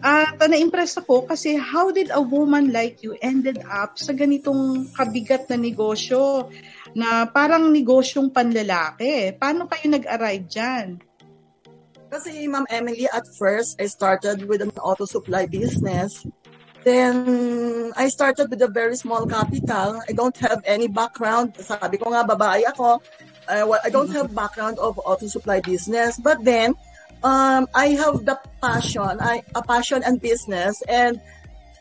[0.00, 4.88] At uh, na-impress ako kasi how did a woman like you ended up sa ganitong
[4.96, 6.48] kabigat na negosyo
[6.96, 9.36] na parang negosyong panlalaki?
[9.36, 10.86] Paano kayo nag-arrive dyan?
[12.10, 16.26] Kasi Ma'am Emily, at first, I started with an auto supply business.
[16.82, 20.02] Then, I started with a very small capital.
[20.02, 21.54] I don't have any background.
[21.62, 22.98] Sabi ko nga, babae ako.
[23.46, 26.18] I, I don't have background of auto supply business.
[26.18, 26.74] But then,
[27.22, 30.82] um, I have the passion, I, a passion and business.
[30.90, 31.20] And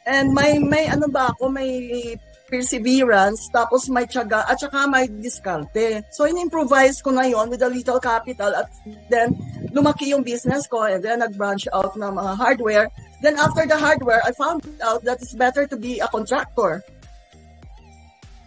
[0.06, 2.18] and may may ano ba ako, may
[2.50, 6.02] perseverance, tapos may tiyaga, at saka may diskarte.
[6.10, 8.68] So, in-improvise ko na yon with a little capital at
[9.14, 9.38] then
[9.70, 12.90] lumaki yung business ko and then nag-branch out ng mga hardware.
[13.22, 16.82] Then after the hardware, I found out that it's better to be a contractor.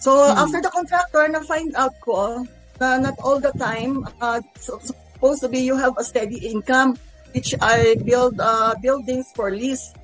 [0.02, 0.38] So, hmm.
[0.42, 2.42] after the contractor, na-find out ko
[2.82, 6.98] na not all the time, uh, supposed to be you have a steady income,
[7.30, 9.94] which I build uh, buildings for lease.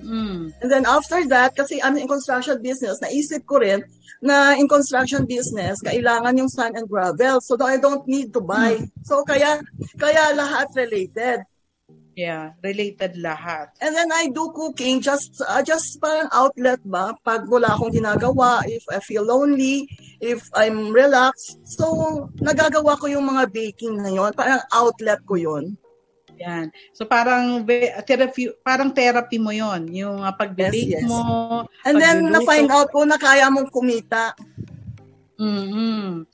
[0.00, 0.52] Mm.
[0.62, 3.84] And then after that, kasi I'm in construction business, naisip ko rin
[4.22, 7.40] na in construction business, kailangan yung sand and gravel.
[7.40, 8.80] So I don't need to buy.
[8.80, 8.90] Mm.
[9.04, 9.60] So kaya,
[9.98, 11.44] kaya lahat related.
[12.16, 13.76] Yeah, related lahat.
[13.84, 18.64] And then I do cooking just uh, just parang outlet ba pag wala akong ginagawa,
[18.64, 19.84] if I feel lonely,
[20.16, 21.60] if I'm relaxed.
[21.68, 21.84] So
[22.40, 25.76] nagagawa ko yung mga baking na yon, parang outlet ko yon.
[26.36, 26.68] Yan.
[26.92, 27.64] So parang
[28.04, 31.08] therapy, parang therapy mo 'yon, yung uh, pag-bake yes, yes.
[31.08, 31.64] mo.
[31.84, 34.36] And then na-find out ko na kaya mong kumita.
[35.40, 36.28] Mhm.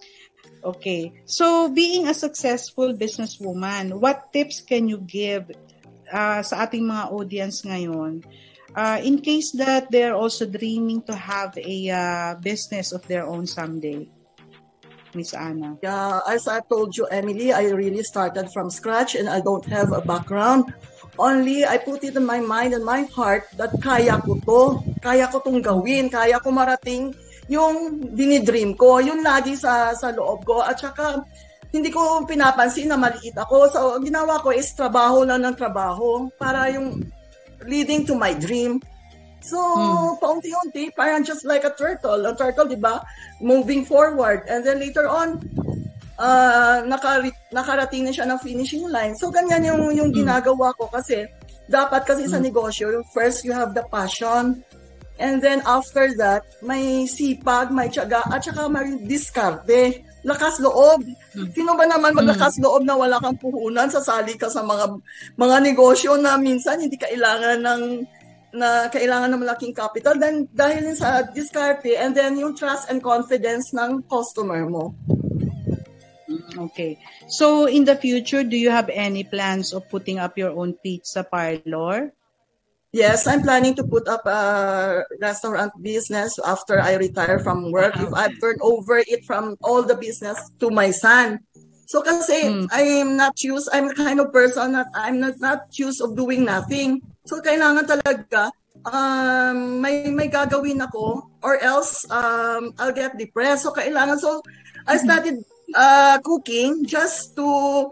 [0.62, 1.10] Okay.
[1.26, 5.50] So being a successful businesswoman, what tips can you give
[6.06, 8.22] uh, sa ating mga audience ngayon?
[8.72, 13.44] Uh, in case that they're also dreaming to have a uh, business of their own
[13.44, 14.08] someday.
[15.14, 15.76] Miss Anna?
[15.82, 19.92] Yeah, as I told you, Emily, I really started from scratch and I don't have
[19.92, 20.72] a background.
[21.18, 24.60] Only I put it in my mind and my heart that kaya ko to.
[25.04, 26.08] Kaya ko tong gawin.
[26.08, 27.12] Kaya ko marating
[27.52, 28.96] yung dinidream ko.
[28.96, 30.64] Yun lagi sa, sa loob ko.
[30.64, 31.20] At saka,
[31.72, 33.56] hindi ko pinapansin na maliit ako.
[33.68, 37.04] So, ginawa ko is trabaho lang ng trabaho para yung
[37.68, 38.80] leading to my dream.
[39.42, 40.22] So, hmm.
[40.22, 42.22] paunti-unti, parang just like a turtle.
[42.24, 43.02] A turtle, di ba?
[43.42, 44.46] Moving forward.
[44.46, 45.42] And then later on,
[46.16, 49.18] uh, nakari- nakarating na siya ng finishing line.
[49.18, 50.22] So, ganyan yung, yung hmm.
[50.22, 51.26] ginagawa ko kasi
[51.66, 52.32] dapat kasi hmm.
[52.32, 54.62] sa negosyo, yung first you have the passion,
[55.18, 60.06] and then after that, may sipag, may tiyaga, at saka may diskarte.
[60.22, 61.02] Lakas loob.
[61.34, 61.50] Hmm.
[61.50, 65.02] Sino ba naman maglakas loob na wala kang puhunan, sasali ka sa mga
[65.34, 67.82] mga negosyo na minsan hindi kailangan ng
[68.52, 73.72] na kailangan ng malaking capital then dahil sa diskarte and then yung trust and confidence
[73.72, 74.92] ng customer mo.
[76.56, 77.00] Okay.
[77.28, 81.24] So in the future, do you have any plans of putting up your own pizza
[81.24, 82.12] parlor?
[82.92, 87.96] Yes, I'm planning to put up a restaurant business after I retire from work.
[87.96, 91.40] If I turn over it from all the business to my son.
[91.88, 92.68] So kasi mm.
[92.68, 96.44] I'm not used, I'm the kind of person that I'm not, not used of doing
[96.44, 97.00] nothing.
[97.22, 98.50] So kailangan talaga
[98.86, 103.66] um, may may gagawin ako or else um, I'll get depressed.
[103.66, 104.42] So kailangan so
[104.86, 105.42] I started
[105.74, 107.90] uh, cooking just to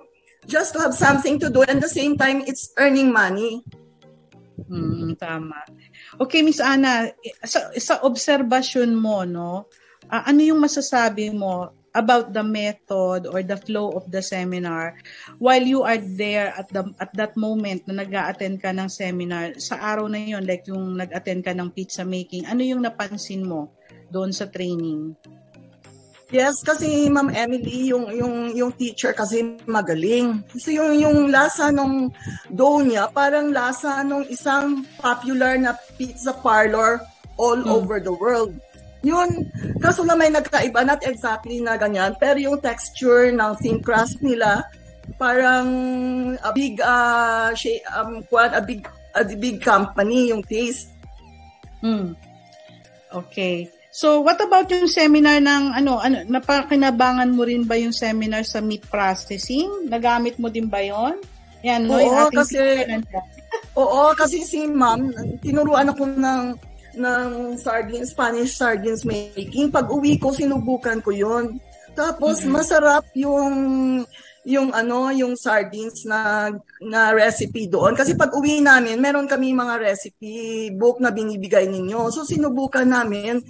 [0.50, 3.62] just to have something to do and at the same time it's earning money.
[4.70, 5.66] Hmm, tama.
[6.20, 7.10] Okay, Miss Ana,
[7.42, 9.66] sa, sa obserbasyon mo, no,
[10.06, 14.94] uh, ano yung masasabi mo about the method or the flow of the seminar
[15.42, 19.78] while you are there at the at that moment na nag-attend ka ng seminar sa
[19.78, 23.74] araw na yon like yung nag-attend ka ng pizza making ano yung napansin mo
[24.10, 25.18] doon sa training
[26.30, 30.46] Yes, kasi Ma'am Emily, yung yung yung teacher kasi magaling.
[30.54, 32.14] So yung yung lasa nung
[32.46, 37.02] dough niya, parang lasa nung isang popular na pizza parlor
[37.34, 37.74] all hmm.
[37.74, 38.54] over the world.
[39.00, 39.48] Yun,
[39.80, 44.64] kaso na may nagkaiba, not exactly na ganyan, pero yung texture ng thin crust nila,
[45.16, 45.68] parang
[46.44, 48.84] a big, uh, shape, um, quad, a big,
[49.16, 50.92] a big company yung taste.
[51.80, 52.12] Hmm.
[53.08, 53.72] Okay.
[53.90, 58.62] So, what about yung seminar ng ano, ano napakinabangan mo rin ba yung seminar sa
[58.62, 59.90] meat processing?
[59.90, 61.18] Nagamit mo din ba 'yon?
[61.66, 62.86] Yan, no, oo, kasi
[63.82, 65.10] Oo, kasi si ma'am,
[65.42, 66.42] tinuruan ako ng
[66.96, 69.70] ng sardines, Spanish sardines making.
[69.70, 71.58] Pag uwi ko, sinubukan ko 'yon.
[71.94, 72.52] Tapos mm-hmm.
[72.54, 73.52] masarap yung
[74.40, 76.48] yung ano, yung sardines na
[76.80, 82.08] na recipe doon kasi pag uwi namin, meron kami mga recipe book na binibigay ninyo.
[82.08, 83.44] So sinubukan namin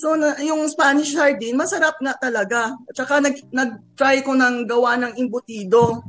[0.00, 2.72] So, na, yung Spanish sardine, masarap nga talaga.
[2.88, 6.00] At saka nag, nag-try ko ng gawa ng imbutido.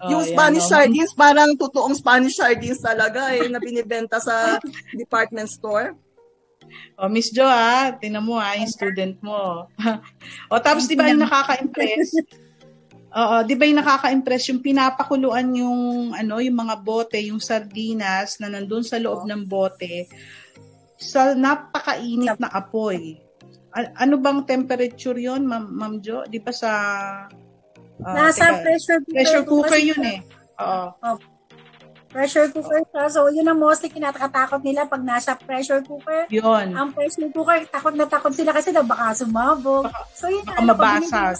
[0.00, 4.56] Oh, yung Spanish yan, sardines, parang totoong Spanish sardines talaga eh, na binibenta sa
[5.00, 5.92] department store.
[6.96, 9.66] Oh, Miss Jo ah, tinan mo ah, yung student mo.
[10.52, 12.16] o tapos di ba yung nakaka-impress?
[13.10, 18.48] Oo, di ba yung nakaka-impress yung pinapakuluan yung ano, yung mga bote, yung sardinas na
[18.48, 20.06] nandun sa loob ng bote
[21.00, 23.16] sa napakainit na apoy.
[23.72, 26.28] A- ano bang temperature yon Ma'am, Ma'am Jo?
[26.28, 26.70] Di ba sa...
[28.00, 29.16] Uh, Nasa teka, pressure cooker.
[29.16, 30.18] Pressure cooker yun eh.
[30.60, 30.86] Oo.
[31.04, 31.16] Oh,
[32.10, 33.04] pressure cooker siya.
[33.12, 36.26] So, yun ang mostly kinakatakot nila pag nasa pressure cooker.
[36.32, 36.74] Yun.
[36.74, 39.86] Ang pressure cooker, takot na takot sila kasi na baka sumabog.
[40.12, 41.36] So, yun baka ano, mabasag.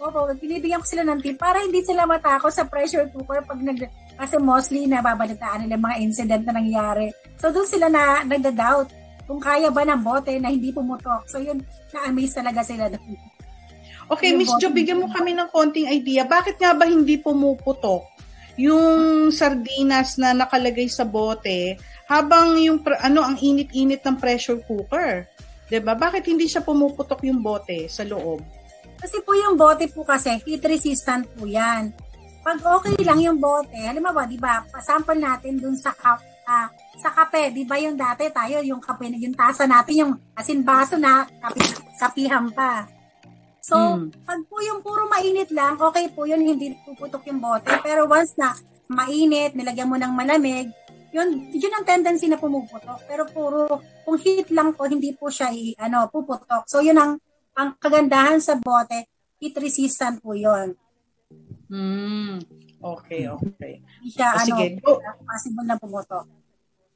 [0.00, 3.84] Opo, binibigyan ko sila ng tip para hindi sila matakot sa pressure cooker pag nag
[4.16, 7.12] kasi mostly nababalitaan nila mga incident na nangyari.
[7.36, 8.88] So doon sila na nagda-doubt
[9.28, 11.28] kung kaya ba ng bote na hindi pumutok.
[11.28, 11.60] So yun,
[11.92, 13.16] na-amaze talaga sila doon.
[14.10, 16.26] Okay, Miss Jo, bigyan mo kami ng konting idea.
[16.26, 18.02] Bakit nga ba hindi pumuputok
[18.58, 21.78] yung sardinas na nakalagay sa bote
[22.10, 25.30] habang yung ano ang init-init ng pressure cooker?
[25.70, 25.94] 'Di ba?
[25.94, 28.42] Bakit hindi siya pumuputok yung bote sa loob?
[28.98, 31.94] Kasi po yung bote po kasi heat resistant po 'yan.
[32.42, 36.18] Pag okay lang yung bote, halimbawa, di ba, pasample natin dun sa cup,
[36.48, 40.64] uh, sa kape, di ba yung dati tayo, yung kape, yung tasa natin, yung asin
[40.64, 41.60] baso na kape,
[42.00, 42.88] kapihan pa.
[43.60, 44.24] So, mm.
[44.24, 47.68] pag po yung puro mainit lang, okay po yun, hindi puputok yung bote.
[47.84, 48.56] Pero once na
[48.88, 50.72] mainit, nilagyan mo ng malamig,
[51.12, 53.04] yun, yun ang tendency na pumuputok.
[53.04, 56.64] Pero puro, kung heat lang po, hindi po siya i, ano, puputok.
[56.66, 57.20] So, yun ang,
[57.54, 60.72] ang kagandahan sa bote, heat resistant po yun.
[61.68, 62.40] Mm.
[62.80, 63.84] Okay, okay.
[64.08, 64.92] Siya, oh, sige, ano, go.
[65.28, 66.24] possible na pumoto.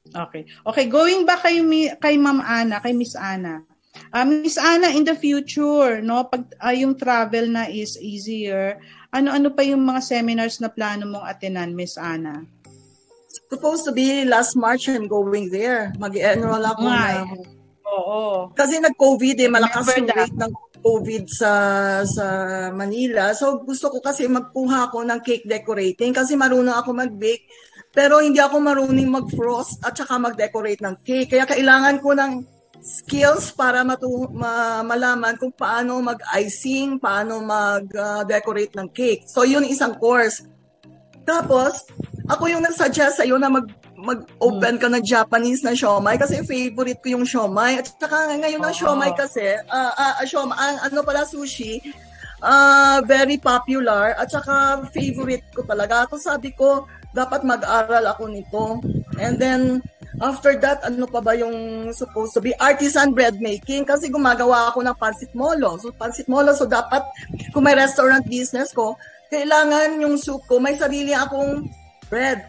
[0.09, 0.45] Okay.
[0.65, 1.61] Okay, going back kay,
[2.01, 3.61] kay Ma'am Ana, kay Miss Ana.
[4.15, 8.79] Uh, Miss Ana, in the future, no, pag uh, yung travel na is easier,
[9.11, 12.43] ano-ano pa yung mga seminars na plano mong atenan, Miss Ana?
[13.51, 15.91] Supposed to be last March I'm going there.
[15.99, 17.23] Mag-enroll ako na.
[17.85, 18.51] Oo.
[18.51, 20.53] Kasi nag-COVID eh, malakas yung rate ng
[20.85, 21.51] COVID sa
[22.05, 22.25] sa
[22.69, 23.33] Manila.
[23.33, 27.49] So gusto ko kasi magkuha ako ng cake decorating kasi marunong ako mag-bake
[27.89, 31.33] pero hindi ako marunong mag-frost at saka mag-decorate ng cake.
[31.33, 32.54] Kaya kailangan ko ng
[32.85, 39.25] skills para matu- ma- malaman kung paano mag-icing, paano mag-decorate ng cake.
[39.25, 40.45] So yun isang course.
[41.25, 41.89] Tapos,
[42.29, 47.17] ako yung nag-suggest sa'yo na mag mag-open ka ng Japanese na siomai kasi favorite ko
[47.17, 47.81] yung siomai.
[47.81, 51.81] At saka ngayon ng siomai kasi, uh, uh, siomai, uh, ano pala sushi,
[52.45, 56.05] uh, very popular at saka favorite ko talaga.
[56.05, 58.83] Ako sabi ko, dapat mag-aral ako nito.
[59.17, 59.81] And then,
[60.21, 62.55] after that, ano pa ba yung supposed to be?
[62.59, 65.79] Artisan bread making kasi gumagawa ako ng pansit molo.
[65.79, 67.03] So, pansit molo, so dapat,
[67.51, 68.95] kung may restaurant business ko,
[69.27, 71.67] kailangan yung soup ko, may sarili akong
[72.07, 72.39] bread.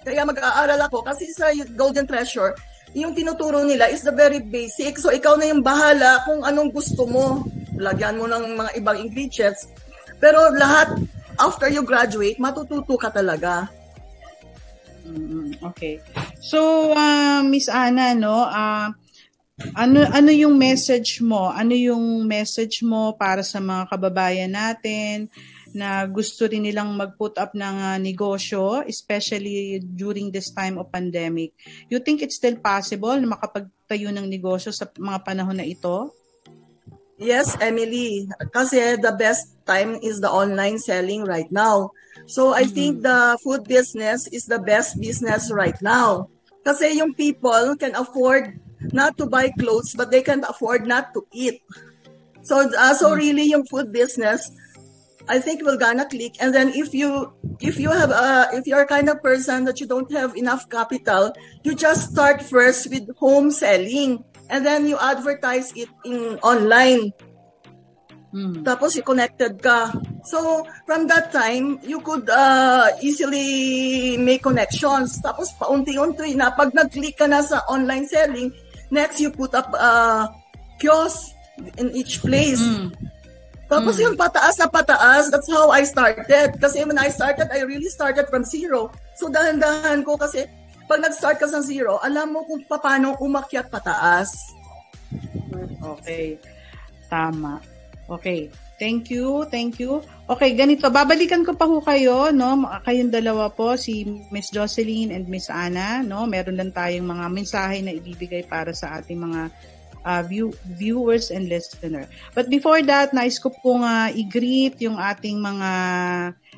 [0.00, 2.56] Kaya mag-aaral ako kasi sa Golden Treasure,
[2.96, 4.98] yung tinuturo nila is the very basic.
[4.98, 7.44] So ikaw na yung bahala kung anong gusto mo.
[7.78, 9.70] Lagyan mo ng mga ibang ingredients.
[10.18, 10.98] Pero lahat,
[11.40, 13.70] after you graduate, matututo ka talaga.
[15.72, 16.00] Okay.
[16.40, 18.90] So, uh, Miss Ana, no, uh,
[19.76, 21.52] ano ano yung message mo?
[21.52, 25.28] Ano yung message mo para sa mga kababayan natin
[25.70, 31.54] na gusto rin nilang mag-put up ng uh, negosyo, especially during this time of pandemic.
[31.86, 36.10] You think it's still possible na makapagtayo ng negosyo sa mga panahon na ito?
[37.20, 38.26] Yes, Emily.
[38.50, 41.92] Kasi the best time is the online selling right now.
[42.30, 42.74] So I mm-hmm.
[42.74, 46.30] think the food business is the best business right now.
[46.62, 48.54] Kasi yung people can afford
[48.94, 51.58] not to buy clothes but they can afford not to eat.
[52.46, 53.18] So uh, so mm-hmm.
[53.18, 54.46] really yung food business
[55.30, 56.38] I think will gonna click.
[56.42, 57.30] And then if you
[57.62, 61.30] if you have a if you're kind of person that you don't have enough capital,
[61.62, 67.14] you just start first with home selling, and then you advertise it in online.
[68.34, 68.66] Mm.
[68.66, 69.94] Tapos i-connected ka.
[70.24, 75.16] So, from that time, you could uh, easily make connections.
[75.20, 78.52] Tapos paunti-unti na, pag nag-click ka na sa online selling,
[78.90, 80.28] Next, you put up a
[80.82, 81.30] kiosk
[81.78, 82.58] in each place.
[82.58, 82.90] Mm.
[83.70, 84.02] Tapos mm.
[84.02, 86.58] yung pataas na pataas, that's how I started.
[86.58, 88.90] Kasi when I started, I really started from zero.
[89.14, 90.50] So dahan-dahan ko kasi
[90.90, 94.34] pag nag-start ka sa zero, alam mo kung paano umakyat pataas.
[96.02, 96.34] Okay.
[97.06, 97.62] Tama.
[98.10, 98.50] Okay.
[98.80, 100.00] Thank you, thank you.
[100.24, 102.64] Okay, ganito, babalikan ko pa ho kayo, no?
[102.80, 106.24] Kayong dalawa po, si Miss Jocelyn and Miss Ana, no?
[106.24, 109.52] Meron lang tayong mga mensahe na ibibigay para sa ating mga
[110.00, 112.08] uh, view, viewers and listener.
[112.32, 115.70] But before that, nais ko pong uh, i-greet yung ating mga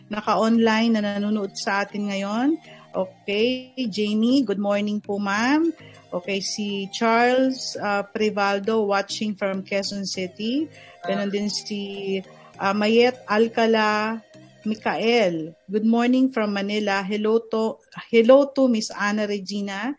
[0.07, 2.55] naka-online na nanonood sa atin ngayon.
[2.93, 5.75] Okay, Jamie, good morning po ma'am.
[6.12, 10.68] Okay, si Charles uh, Prevaldo watching from Quezon City.
[11.03, 12.23] Ganon din si
[12.63, 14.23] uh, Mayet Alcala
[14.63, 15.51] Mikael.
[15.67, 17.03] Good morning from Manila.
[17.03, 19.99] Hello to hello to Miss Ana Regina.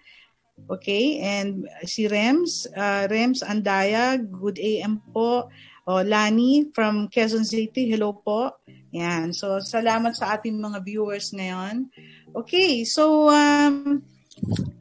[0.72, 5.52] Okay, and si Rems, uh, Rems Andaya, good AM po.
[5.84, 8.56] O, oh, Lani from Quezon City, hello po.
[8.96, 9.36] Yan.
[9.36, 11.92] So, salamat sa ating mga viewers ngayon.
[12.32, 14.00] Okay, so um,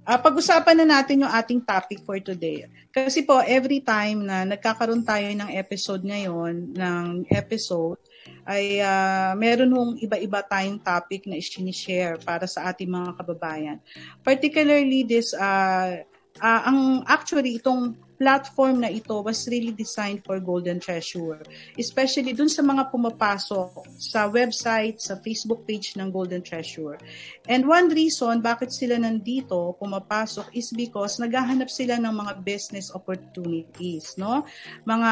[0.07, 2.71] uh, pag-usapan na natin yung ating topic for today.
[2.93, 7.97] Kasi po, every time na nagkakaroon tayo ng episode ngayon, ng episode,
[8.45, 13.79] ay uh, meron hong iba-iba tayong topic na i-share para sa ating mga kababayan.
[14.21, 16.05] Particularly this, uh,
[16.39, 21.43] uh, ang actually itong platform na ito was really designed for Golden Treasure.
[21.75, 27.03] Especially dun sa mga pumapasok sa website, sa Facebook page ng Golden Treasure.
[27.51, 34.15] And one reason bakit sila nandito pumapasok is because naghahanap sila ng mga business opportunities,
[34.15, 34.47] no?
[34.87, 35.11] Mga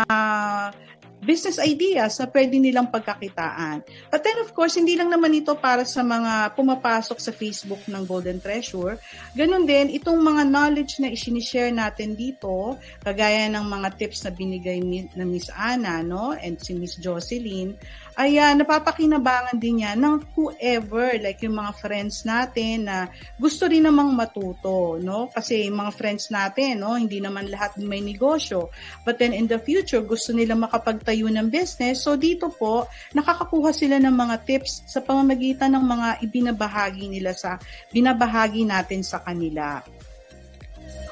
[1.20, 3.84] business ideas na pwede nilang pagkakitaan.
[4.08, 8.02] But then of course, hindi lang naman ito para sa mga pumapasok sa Facebook ng
[8.08, 8.96] Golden Treasure.
[9.36, 14.80] Ganon din, itong mga knowledge na isinishare natin dito, kagaya ng mga tips na binigay
[14.80, 17.76] ni, Miss Ana no, and si Miss Jocelyn,
[18.20, 23.08] ay uh, napapakinabangan din niya ng whoever, like yung mga friends natin na
[23.40, 25.32] gusto rin namang matuto, no?
[25.32, 28.68] Kasi yung mga friends natin, no, hindi naman lahat may negosyo.
[29.08, 32.04] But then in the future, gusto nila makapagtayo ng business.
[32.04, 32.84] So dito po,
[33.16, 37.56] nakakakuha sila ng mga tips sa pamamagitan ng mga ibinabahagi nila sa
[37.88, 39.80] binabahagi natin sa kanila.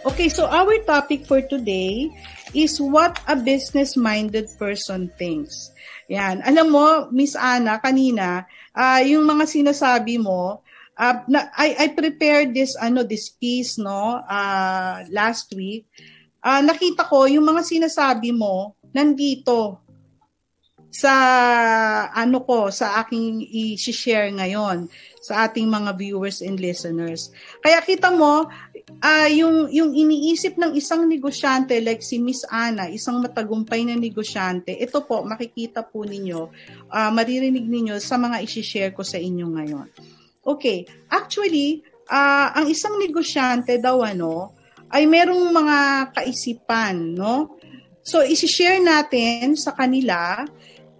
[0.04, 2.12] Okay, so our topic for today
[2.54, 5.72] is what a business-minded person thinks.
[6.08, 6.40] Yan.
[6.40, 10.64] Alam mo, Miss Ana, kanina, uh, yung mga sinasabi mo,
[10.96, 15.84] uh, na, I, I prepared this, ano, this piece, no, uh, last week.
[16.40, 19.84] Uh, nakita ko, yung mga sinasabi mo, nandito
[20.88, 21.12] sa
[22.16, 24.88] ano ko sa aking i-share ngayon
[25.20, 27.28] sa ating mga viewers and listeners.
[27.60, 28.48] Kaya kita mo
[29.02, 34.72] uh, yung yung iniisip ng isang negosyante like si Miss Ana, isang matagumpay na negosyante.
[34.74, 36.40] Ito po makikita po ninyo,
[36.88, 39.88] uh, maririnig ninyo sa mga i-share ko sa inyo ngayon.
[40.48, 44.56] Okay, actually, uh, ang isang negosyante daw ano
[44.88, 45.78] ay merong mga
[46.16, 47.60] kaisipan, no?
[48.00, 50.48] So, i-share natin sa kanila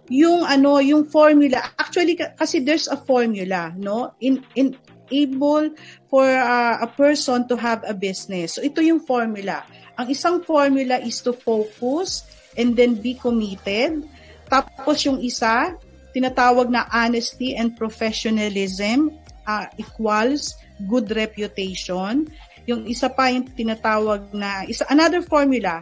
[0.09, 1.73] yung ano, yung formula.
[1.77, 4.13] Actually kasi there's a formula, no?
[4.21, 4.77] In in
[5.11, 5.73] able
[6.09, 8.57] for uh, a person to have a business.
[8.57, 9.65] So ito yung formula.
[9.99, 12.23] Ang isang formula is to focus
[12.55, 14.07] and then be committed.
[14.47, 15.75] Tapos yung isa,
[16.15, 19.13] tinatawag na honesty and professionalism
[19.45, 20.57] uh, equals
[20.87, 22.29] good reputation.
[22.69, 25.81] Yung isa pa yung tinatawag na isa another formula,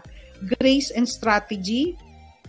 [0.58, 1.96] grace and strategy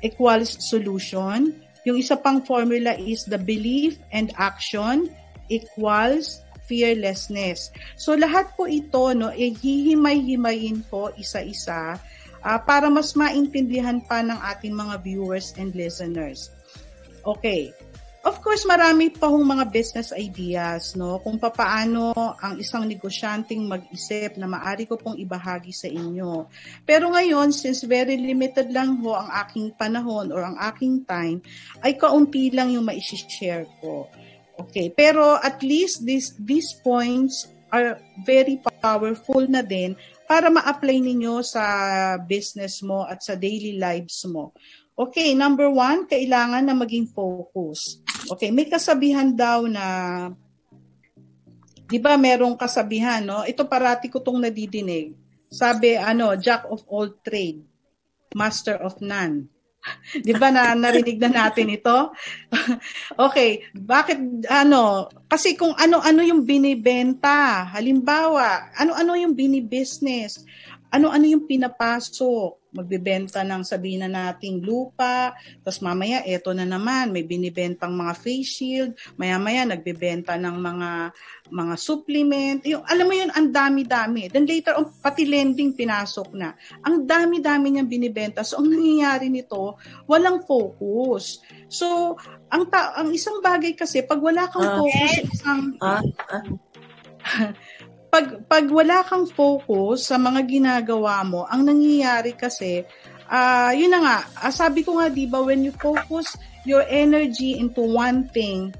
[0.00, 1.52] equals solution.
[1.86, 5.10] Yung isa pang formula is the belief and action
[5.48, 7.72] equals fearlessness.
[7.96, 11.96] So lahat po ito no, eh, hihimay-himayin ko isa-isa
[12.44, 16.52] uh, para mas maintindihan pa ng ating mga viewers and listeners.
[17.24, 17.72] Okay.
[18.28, 21.16] Of course, marami pa hong mga business ideas, no?
[21.22, 26.44] Kung papaano ang isang negosyanteng mag-isip na maari ko pong ibahagi sa inyo.
[26.84, 31.40] Pero ngayon, since very limited lang ho ang aking panahon or ang aking time,
[31.80, 34.10] ay kaunti lang yung ma-share ko.
[34.58, 39.94] Okay, pero at least this, these points are very powerful na din
[40.26, 41.64] para ma-apply ninyo sa
[42.20, 44.52] business mo at sa daily lives mo.
[44.98, 48.02] Okay, number one, kailangan na maging focus.
[48.34, 49.86] Okay, may kasabihan daw na,
[51.86, 53.46] di ba merong kasabihan, no?
[53.46, 55.14] Ito parati ko tong nadidinig.
[55.48, 57.62] Sabi, ano, jack of all trade,
[58.34, 59.46] master of none.
[60.26, 62.10] di ba na narinig na natin ito?
[63.26, 64.18] okay, bakit,
[64.50, 70.42] ano, kasi kung ano-ano yung binibenta, halimbawa, ano-ano yung binibusiness,
[70.90, 75.32] ano-ano yung pinapasok, magbebenta ng sabihin na nating lupa,
[75.64, 80.90] tapos mamaya eto na naman, may binibentang mga face shield, maya-maya nagbebenta ng mga
[81.48, 82.60] mga supplement.
[82.68, 84.28] Yung, alam mo yun, ang dami-dami.
[84.28, 86.52] Then later on, pati lending pinasok na.
[86.84, 88.44] Ang dami-dami niyang binibenta.
[88.44, 91.40] So, ang nangyayari nito, walang focus.
[91.72, 92.16] So,
[92.52, 95.60] ang ta- ang isang bagay kasi, pag wala kang focus sa isang...
[95.80, 96.44] Uh, uh.
[98.08, 102.84] pag, pag wala kang focus sa mga ginagawa mo, ang nangyayari kasi,
[103.28, 107.60] uh, yun na nga, uh, sabi ko nga, di ba, when you focus your energy
[107.60, 108.72] into one thing,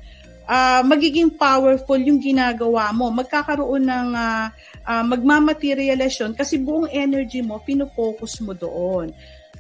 [0.49, 3.13] uh, magiging powerful yung ginagawa mo.
[3.13, 4.49] Magkakaroon ng uh,
[4.89, 9.13] uh, magmamaterialisyon kasi buong energy mo, pinofocus mo doon.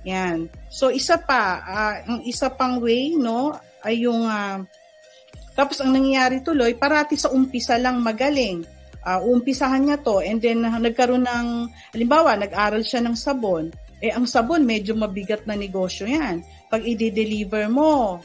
[0.08, 0.48] Yan.
[0.72, 3.52] So, isa pa, uh, ang isa pang way, no,
[3.84, 4.64] ay yung, uh,
[5.52, 8.78] tapos ang nangyayari tuloy, parati sa umpisa lang magaling
[9.09, 13.72] uh, umpisahan niya to and then uh, nagkaroon ng, halimbawa, nag-aral siya ng sabon,
[14.04, 16.44] eh ang sabon medyo mabigat na negosyo yan.
[16.68, 18.20] Pag i-deliver mo,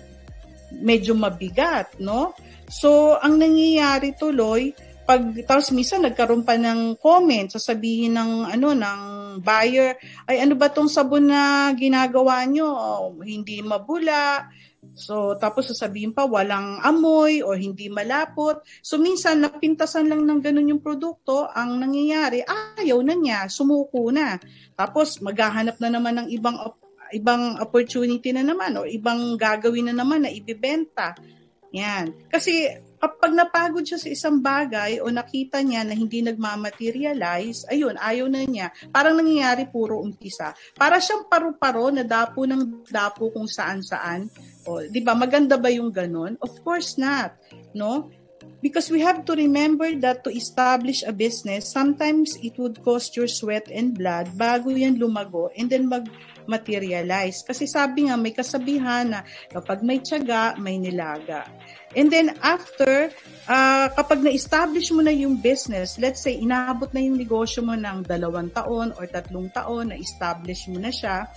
[0.75, 2.35] medyo mabigat, no?
[2.67, 9.01] So, ang nangyayari tuloy, pag tapos minsan nagkaroon pa ng comment, sasabihin ng ano ng
[9.43, 12.69] buyer, ay ano ba tong sabon na ginagawa nyo?
[12.71, 14.47] Oh, hindi mabula,
[14.93, 18.61] So, tapos sasabihin pa, walang amoy or hindi malapot.
[18.85, 24.37] So, minsan, napintasan lang ng ganun yung produkto, ang nangyayari, ayaw na niya, sumuko na.
[24.77, 26.57] Tapos, maghahanap na naman ng ibang
[27.13, 31.13] ibang opportunity na naman o ibang gagawin na naman na ibibenta.
[31.73, 32.29] Yan.
[32.29, 32.69] Kasi
[33.01, 38.45] kapag napagod siya sa isang bagay o nakita niya na hindi nagmamaterialize, ayun, ayaw na
[38.45, 38.69] niya.
[38.93, 40.53] Parang nangyayari puro umpisa.
[40.77, 44.29] Para siyang paru-paro na dapo ng dapo kung saan-saan.
[44.63, 45.13] O, 'di ba?
[45.15, 46.39] Maganda ba yung ganun?
[46.39, 47.35] Of course not,
[47.75, 48.11] no?
[48.63, 53.27] Because we have to remember that to establish a business, sometimes it would cost your
[53.27, 56.07] sweat and blood bago yan lumago and then mag
[56.47, 57.43] materialize.
[57.43, 59.19] Kasi sabi nga, may kasabihan na
[59.51, 61.47] kapag may tiyaga, may nilaga.
[61.93, 63.13] And then after,
[63.47, 68.03] uh, kapag na-establish mo na yung business, let's say inabot na yung negosyo mo ng
[68.03, 71.29] dalawang taon or tatlong taon, na-establish mo na siya,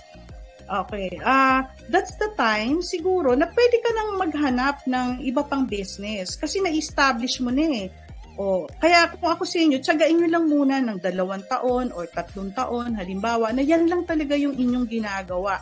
[0.67, 1.15] Okay.
[1.23, 6.59] Uh, that's the time siguro na pwede ka nang maghanap ng iba pang business kasi
[6.59, 7.89] na-establish mo na eh.
[8.37, 12.53] O, kaya kung ako sa inyo, tsagain nyo lang muna ng dalawang taon or tatlong
[12.53, 15.57] taon, halimbawa, na yan lang talaga yung inyong ginagawa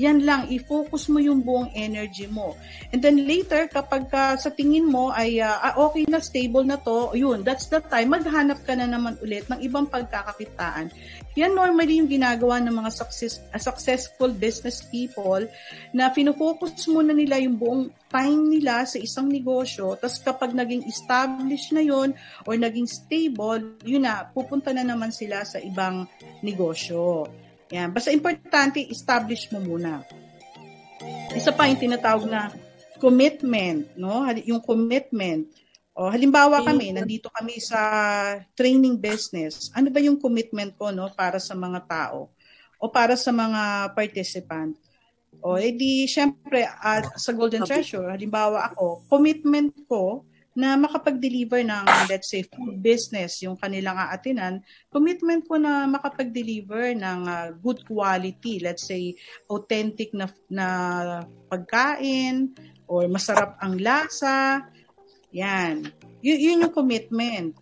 [0.00, 2.56] yan lang, i-focus mo yung buong energy mo.
[2.88, 7.12] And then later, kapag uh, sa tingin mo ay uh, okay na, stable na to,
[7.12, 10.88] yun, that's the time, maghanap ka na naman ulit ng ibang pagkakakitaan.
[11.36, 15.44] Yan normally yung ginagawa ng mga success, uh, successful business people
[15.92, 21.70] na pinofocus muna nila yung buong time nila sa isang negosyo, tapos kapag naging established
[21.70, 22.16] na yon
[22.48, 26.08] or naging stable, yun na, pupunta na naman sila sa ibang
[26.42, 27.28] negosyo.
[27.70, 27.94] Yan.
[27.94, 30.02] Basta importante, establish mo muna.
[31.32, 32.50] Isa pa yung tinatawag na
[32.98, 34.26] commitment, no?
[34.44, 35.46] Yung commitment.
[35.94, 37.80] O, halimbawa kami, nandito kami sa
[38.54, 39.70] training business.
[39.74, 42.30] Ano ba yung commitment ko, no, para sa mga tao
[42.80, 44.74] o para sa mga participant?
[45.40, 52.30] O, edi, syempre, uh, sa Golden Treasure, halimbawa ako, commitment ko na makapag-deliver ng, let's
[52.30, 54.58] say, food business, yung kanilang aatinan,
[54.90, 59.14] commitment ko na makapag-deliver ng uh, good quality, let's say,
[59.46, 60.66] authentic na, na
[61.46, 62.50] pagkain,
[62.90, 64.66] or masarap ang lasa,
[65.30, 65.86] yan.
[66.18, 67.54] Y- yun yung commitment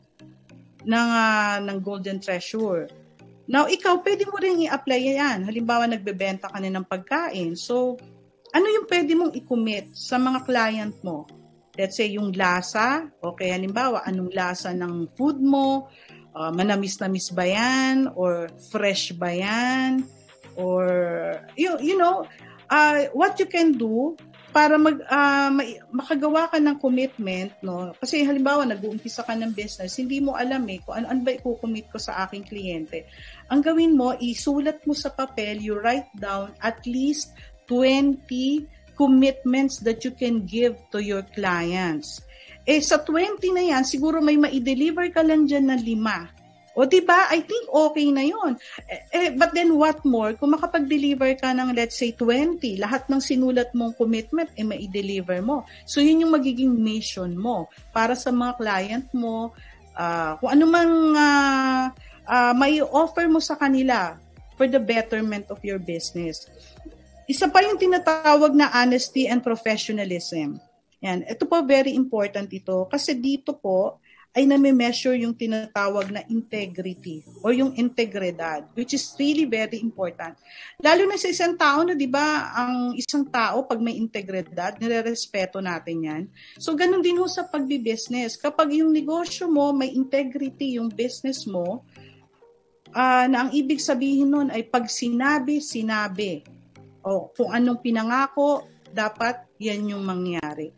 [0.88, 2.88] ng, uh, ng Golden Treasure.
[3.48, 5.38] Now, ikaw, pwede mo rin i-apply yan.
[5.44, 7.56] Halimbawa, nagbebenta ka na ng pagkain.
[7.56, 8.00] So,
[8.52, 11.28] ano yung pwede mong i-commit sa mga client mo?
[11.78, 15.86] Let's say yung lasa, okay, halimbawa, anong lasa ng food mo,
[16.34, 20.02] uh, manamis-namis ba yan, or fresh ba yan,
[20.58, 20.90] or,
[21.54, 22.26] you, you know,
[22.66, 24.18] uh, what you can do
[24.50, 25.54] para mag, uh,
[25.94, 27.94] makagawa ka ng commitment, no?
[27.94, 31.86] Kasi halimbawa, nag-uumpisa ka ng business, hindi mo alam eh kung ano, ano ba i-commit
[31.94, 33.06] ko sa aking kliyente.
[33.54, 37.38] Ang gawin mo, isulat mo sa papel, you write down at least
[37.70, 38.66] 20
[38.98, 42.20] commitments that you can give to your clients.
[42.66, 46.28] Eh, sa 20 na yan, siguro may ma-deliver ka lang dyan na lima.
[46.78, 47.26] O di ba?
[47.34, 48.54] I think okay na 'yon.
[48.86, 50.38] Eh, eh, but then what more?
[50.38, 55.66] Kung makapag-deliver ka ng let's say 20, lahat ng sinulat mong commitment eh mai-deliver mo.
[55.90, 59.50] So yun yung magiging mission mo para sa mga client mo,
[59.98, 61.90] uh, kung ano uh,
[62.30, 64.14] uh, may offer mo sa kanila
[64.54, 66.46] for the betterment of your business.
[67.28, 70.56] Isa pa yung tinatawag na honesty and professionalism.
[71.04, 71.28] Yan.
[71.28, 74.00] Ito po very important ito kasi dito po
[74.32, 80.40] ay nami-measure yung tinatawag na integrity or yung integridad which is really very important.
[80.80, 85.60] Lalo na sa isang tao na 'di ba, ang isang tao pag may integridad, nirerespeto
[85.60, 86.22] natin 'yan.
[86.56, 88.40] So ganun din ho sa pagbi-business.
[88.40, 91.84] Kapag yung negosyo mo may integrity yung business mo,
[92.96, 96.57] uh, na ang ibig sabihin nun ay pag sinabi, sinabi.
[97.04, 100.72] O kung anong pinangako, dapat yan yung mangyari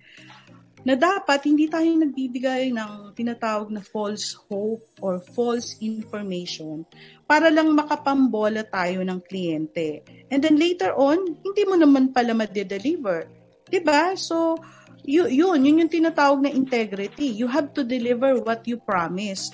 [0.81, 6.89] na dapat hindi tayo nagbibigay ng tinatawag na false hope or false information
[7.29, 10.01] para lang makapambola tayo ng kliyente.
[10.33, 13.29] And then later on, hindi mo naman pala ma-deliver.
[13.68, 14.16] 'Di ba?
[14.16, 14.57] So,
[15.05, 17.29] yun, yun, yun yung tinatawag na integrity.
[17.29, 19.53] You have to deliver what you promised.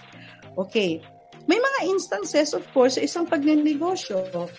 [0.54, 1.02] Okay.
[1.46, 4.50] May mga instances, of course, sa isang pagnenegosyo.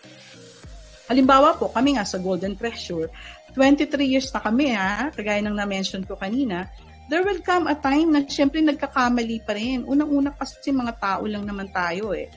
[1.08, 3.08] Halimbawa po, kami nga sa Golden Treasure,
[3.56, 6.68] 23 years na kami ha, kagaya ng na-mention ko kanina,
[7.08, 9.88] there will come a time na syempre nagkakamali pa rin.
[9.88, 12.28] Unang-una kasi mga tao lang naman tayo eh.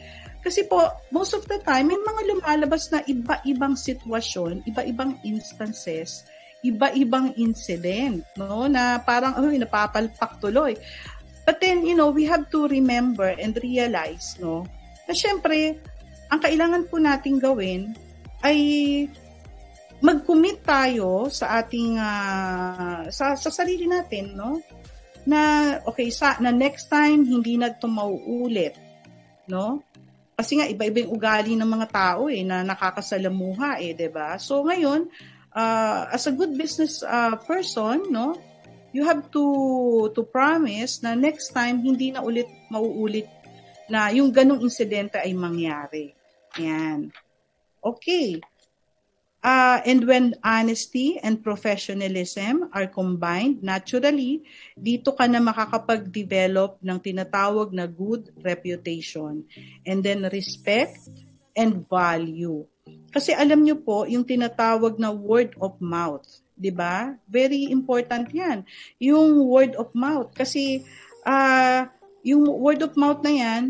[0.41, 0.81] Kasi po,
[1.13, 6.25] most of the time, may mga lumalabas na iba-ibang sitwasyon, iba-ibang instances,
[6.65, 8.65] iba-ibang incident, no?
[8.65, 10.73] Na parang, oh, napapalpak tuloy.
[11.45, 14.65] But then, you know, we have to remember and realize, no?
[15.05, 15.77] Na syempre,
[16.33, 17.93] ang kailangan po nating gawin
[18.41, 18.59] ay
[20.01, 24.65] mag-commit tayo sa ating uh, sa sa sarili natin, no?
[25.29, 28.75] Na okay sa na next time hindi na ito mauulit,
[29.45, 29.85] no?
[30.41, 34.41] Kasi nga iba-iba yung ugali ng mga tao eh na nakakasalamuha eh, 'di ba?
[34.41, 35.13] So ngayon,
[35.53, 38.41] uh, as a good business uh, person, no?
[38.91, 39.45] You have to
[40.17, 43.29] to promise na next time hindi na ulit mauulit
[43.87, 46.17] na yung ganong insidente ay mangyari.
[46.59, 47.13] Yan.
[47.81, 48.41] Okay.
[49.41, 54.45] Uh, and when honesty and professionalism are combined, naturally,
[54.77, 59.41] dito ka na makakapag-develop ng tinatawag na good reputation.
[59.89, 61.09] And then respect
[61.57, 62.69] and value.
[63.09, 67.17] Kasi alam nyo po, yung tinatawag na word of mouth, di ba?
[67.25, 68.69] Very important yan.
[69.01, 70.37] Yung word of mouth.
[70.37, 70.85] Kasi
[71.25, 71.89] uh,
[72.21, 73.65] yung word of mouth na yan,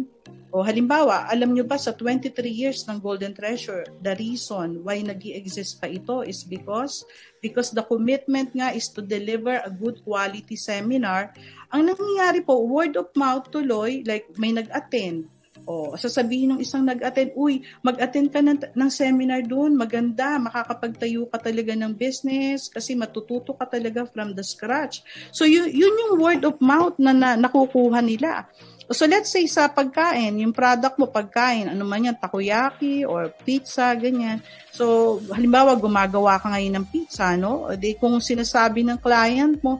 [0.50, 5.22] o halimbawa, alam nyo ba sa 23 years ng Golden Treasure, the reason why nag
[5.22, 7.06] exist pa ito is because
[7.38, 11.30] because the commitment nga is to deliver a good quality seminar.
[11.70, 15.30] Ang nangyayari po, word of mouth tuloy, like may nag-attend,
[15.64, 21.40] o, sasabihin ng isang nag-attend, uy, mag-attend ka ng, ng seminar doon, maganda, makakapagtayo ka
[21.40, 25.04] talaga ng business kasi matututo ka talaga from the scratch.
[25.34, 28.48] So, yun, yun yung word of mouth na, na nakukuha nila.
[28.90, 33.94] So let's say sa pagkain, yung product mo pagkain, ano man yan, takoyaki or pizza,
[33.94, 34.42] ganyan.
[34.74, 37.70] So halimbawa gumagawa ka ngayon ng pizza, no?
[37.70, 39.78] O di kung sinasabi ng client mo,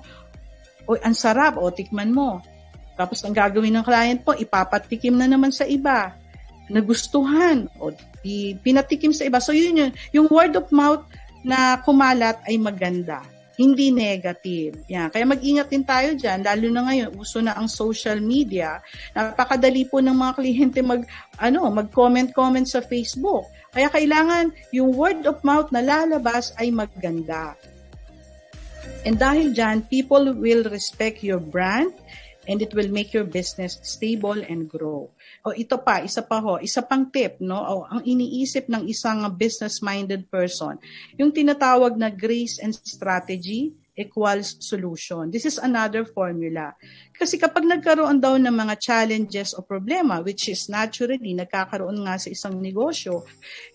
[0.87, 2.39] o ang sarap, o tikman mo.
[3.01, 6.13] Tapos ang gagawin ng client mo, ipapatikim na naman sa iba.
[6.69, 7.97] Nagustuhan, o
[8.61, 9.41] pinatikim sa iba.
[9.41, 11.09] So yun yun, yung word of mouth
[11.41, 13.25] na kumalat ay maganda
[13.61, 14.89] hindi negative.
[14.89, 15.13] Yan.
[15.13, 18.81] Kaya mag-ingat din tayo dyan, lalo na ngayon, uso na ang social media.
[19.13, 21.05] Napakadali po ng mga kliyente mag,
[21.37, 23.45] ano, mag-comment-comment sa Facebook.
[23.77, 27.53] Kaya kailangan yung word of mouth na lalabas ay maganda.
[29.05, 31.93] And dahil dyan, people will respect your brand
[32.51, 35.07] and it will make your business stable and grow.
[35.47, 37.63] O ito pa, isa pa ho, isa pang tip, no?
[37.63, 40.75] O, ang iniisip ng isang business-minded person,
[41.15, 45.31] yung tinatawag na grace and strategy equals solution.
[45.31, 46.75] This is another formula.
[47.15, 52.33] Kasi kapag nagkaroon daw ng mga challenges o problema, which is naturally nagkakaroon nga sa
[52.33, 53.23] isang negosyo,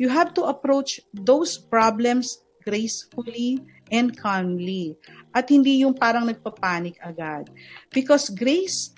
[0.02, 3.62] you have to approach those problems gracefully
[3.94, 4.98] and calmly.
[5.36, 7.52] At hindi yung parang nagpapanik agad.
[7.92, 8.96] Because grace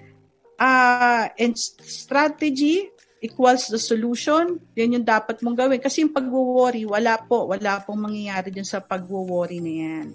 [0.61, 5.81] uh, and strategy equals the solution, yan yung dapat mong gawin.
[5.81, 10.07] Kasi yung pag-worry, wala po, wala pong mangyayari dyan sa pag-worry na yan.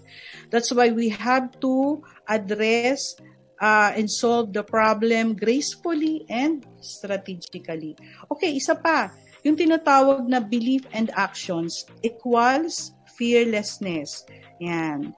[0.54, 1.98] That's why we have to
[2.30, 3.18] address
[3.58, 7.98] uh, and solve the problem gracefully and strategically.
[8.30, 9.10] Okay, isa pa,
[9.42, 14.22] yung tinatawag na belief and actions equals fearlessness.
[14.62, 15.10] Yan.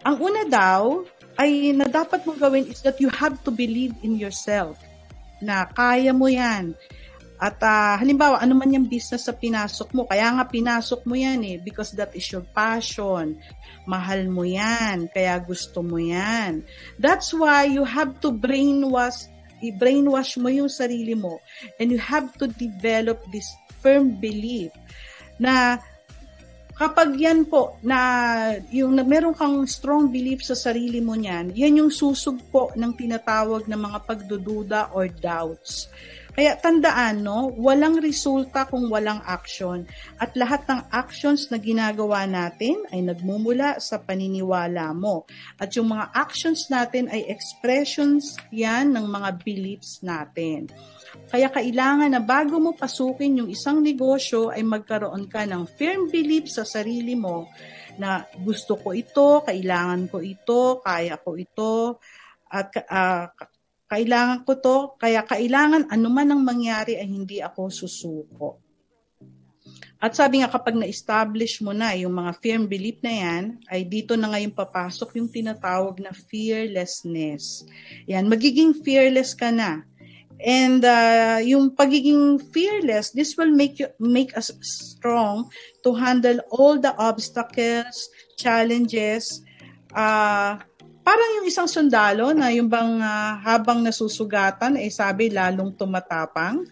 [0.00, 1.04] Ang una daw,
[1.40, 4.76] ay na dapat mong gawin is that you have to believe in yourself
[5.40, 6.76] na kaya mo yan.
[7.40, 11.40] At uh, halimbawa, ano man yung business sa pinasok mo, kaya nga pinasok mo yan
[11.40, 13.40] eh, because that is your passion.
[13.88, 16.60] Mahal mo yan, kaya gusto mo yan.
[17.00, 19.24] That's why you have to brainwash,
[19.64, 21.40] i-brainwash mo yung sarili mo.
[21.80, 23.48] And you have to develop this
[23.80, 24.76] firm belief
[25.40, 25.80] na
[26.80, 28.00] kapag yan po na
[28.72, 33.68] yung na meron kang strong belief sa sarili mo niyan, yan yung susugpo ng tinatawag
[33.68, 35.92] na mga pagdududa or doubts.
[36.30, 39.84] Kaya tandaan, no, walang resulta kung walang action.
[40.16, 45.28] At lahat ng actions na ginagawa natin ay nagmumula sa paniniwala mo.
[45.60, 50.70] At yung mga actions natin ay expressions yan ng mga beliefs natin.
[51.30, 56.50] Kaya kailangan na bago mo pasukin yung isang negosyo ay magkaroon ka ng firm belief
[56.50, 57.50] sa sarili mo
[57.98, 61.98] na gusto ko ito, kailangan ko ito, kaya ko ito,
[62.50, 63.26] at uh,
[63.90, 68.48] kailangan ko to, kaya kailangan anuman ang mangyari ay hindi ako susuko.
[70.00, 74.16] At sabi nga kapag na-establish mo na yung mga firm belief na yan, ay dito
[74.16, 77.68] na ngayon papasok yung tinatawag na fearlessness.
[78.08, 79.84] Yan, magiging fearless ka na
[80.40, 85.52] And uh, yung pagiging fearless, this will make you make us strong
[85.84, 88.08] to handle all the obstacles,
[88.40, 89.44] challenges.
[89.92, 90.56] Uh,
[91.04, 96.64] parang yung isang sundalo na yung bang uh, habang nasusugatan, eh sabi lalong tumatapang.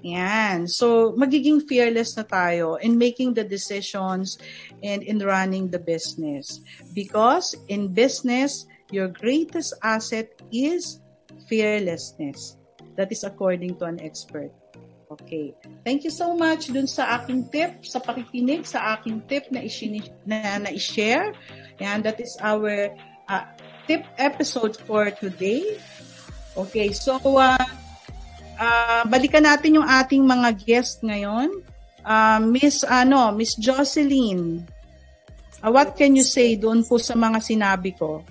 [0.00, 0.64] Yan.
[0.64, 4.40] So, magiging fearless na tayo in making the decisions
[4.80, 6.64] and in running the business.
[6.96, 11.04] Because in business, your greatest asset is
[11.52, 12.59] fearlessness.
[12.96, 14.50] That is according to an expert.
[15.10, 15.54] Okay.
[15.82, 20.14] Thank you so much dun sa aking tip, sa pakikinig, sa aking tip na, i-
[20.22, 21.34] na, na i-share.
[21.82, 22.94] And that is our
[23.26, 23.44] uh,
[23.90, 25.82] tip episode for today.
[26.54, 27.58] Okay, so uh,
[28.58, 31.58] uh, balikan natin yung ating mga guest ngayon.
[32.06, 34.62] Uh, Miss ano, Miss Jocelyn.
[35.58, 38.22] Uh, what can you say doon po sa mga sinabi ko?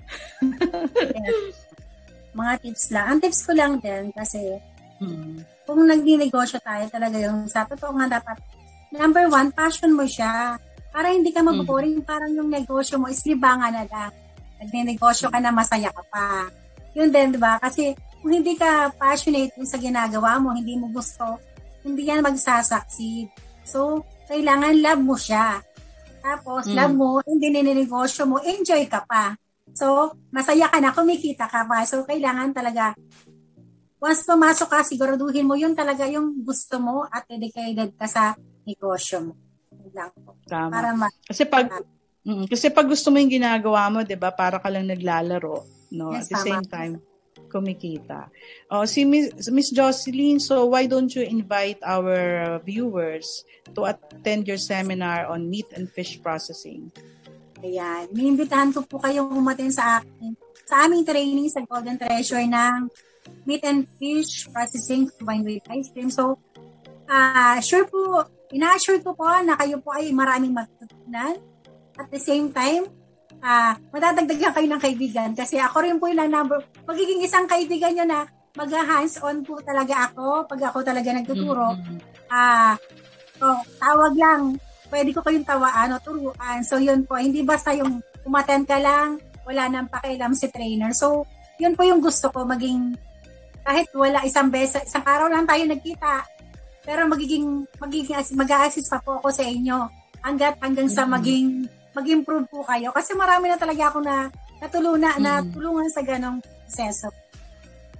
[2.34, 3.06] Mga tips lang.
[3.06, 4.40] Ang tips ko lang din kasi
[5.02, 5.66] hmm.
[5.66, 8.38] kung nagdi-negosyo tayo talaga yung sa totoo nga dapat
[8.94, 10.58] number one, passion mo siya.
[10.90, 12.08] Para hindi ka maboboring, hmm.
[12.08, 14.12] parang yung negosyo mo is libangan na lang.
[14.60, 16.50] Nagdi-negosyo ka na masaya ka pa.
[16.98, 17.56] Yun din, di ba?
[17.62, 21.38] Kasi kung hindi ka passionate sa ginagawa mo, hindi mo gusto,
[21.86, 23.30] hindi yan magsasucceed.
[23.64, 25.62] So, kailangan love mo siya.
[26.20, 26.74] Tapos, mm.
[26.76, 29.32] love mo, hindi nininegosyo mo, enjoy ka pa.
[29.80, 31.88] So, masaya ka na, kumikita ka pa.
[31.88, 32.92] So, kailangan talaga,
[33.96, 38.36] once pumasok ka, siguraduhin mo yun talaga yung gusto mo at dedicated ka sa
[38.68, 39.32] negosyo mo.
[39.96, 40.36] Lang po.
[40.44, 40.68] Tama.
[40.68, 41.80] Para ma- kasi pag
[42.28, 45.64] mm, kasi pag gusto mo yung ginagawa mo, 'di ba, para ka lang naglalaro,
[45.96, 46.12] no?
[46.12, 46.46] Yes, At the tama.
[46.46, 46.92] same time,
[47.48, 48.28] kumikita.
[48.70, 53.26] Oh, si Miss, Miss Jocelyn, so why don't you invite our viewers
[53.74, 56.92] to attend your seminar on meat and fish processing?
[57.60, 58.08] Ayan.
[58.12, 60.32] Niimbitahan ko po kayong umaten sa akin
[60.64, 62.86] sa aming training sa Golden Treasure ng
[63.44, 66.08] meat and fish processing combined with ice cream.
[66.08, 66.38] So,
[67.10, 71.42] uh, sure po, ina-assure ko po na kayo po ay maraming matutunan.
[71.98, 72.86] At the same time,
[73.42, 78.06] uh, madadagdagan kayo ng kaibigan kasi ako rin po yung number, magiging isang kaibigan nyo
[78.06, 78.20] na
[78.54, 81.76] mag-hands-on po talaga ako pag ako talaga nagtuturo.
[81.76, 81.98] Mm-hmm.
[82.30, 83.42] Ah, mm-hmm.
[83.42, 83.46] uh, so,
[83.78, 84.42] tawag lang
[84.90, 86.60] pwede ko kayong tawaan o turuan.
[86.66, 87.16] So, yun po.
[87.16, 90.92] Hindi basta yung umaten ka lang, wala nang pakialam si trainer.
[90.92, 91.24] So,
[91.56, 92.98] yun po yung gusto ko, maging,
[93.64, 96.26] kahit wala isang beses, isang araw lang tayo nagkita,
[96.84, 99.88] pero magiging, magiging, mag-a-assist pa po ako sa inyo
[100.20, 102.92] hanggat hanggang sa maging, mag-improve po kayo.
[102.92, 104.28] Kasi marami na talaga ako na
[104.60, 105.24] natulungan, mm-hmm.
[105.24, 107.08] natulungan sa ganong proseso.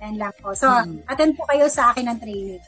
[0.01, 0.57] Yan lang po.
[0.57, 1.11] So, mm-hmm.
[1.11, 2.63] attend po kayo sa akin ng training.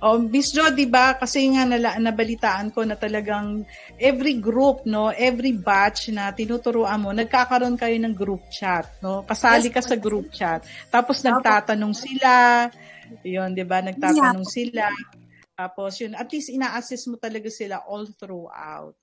[0.00, 1.12] Oh, Miss Jo, 'di ba?
[1.20, 3.60] Kasi nga nala, nabalitaan ko na talagang
[4.00, 9.28] every group, no, every batch na tinuturuan mo, nagkakaroon kayo ng group chat, no?
[9.28, 10.64] Kasali ka sa group chat.
[10.88, 12.32] Tapos nagtatanong sila,
[13.20, 13.84] 'yon, 'di ba?
[13.84, 14.88] Nagtatanong sila.
[15.52, 18.96] Tapos yun, at least ina-assist mo talaga sila all throughout.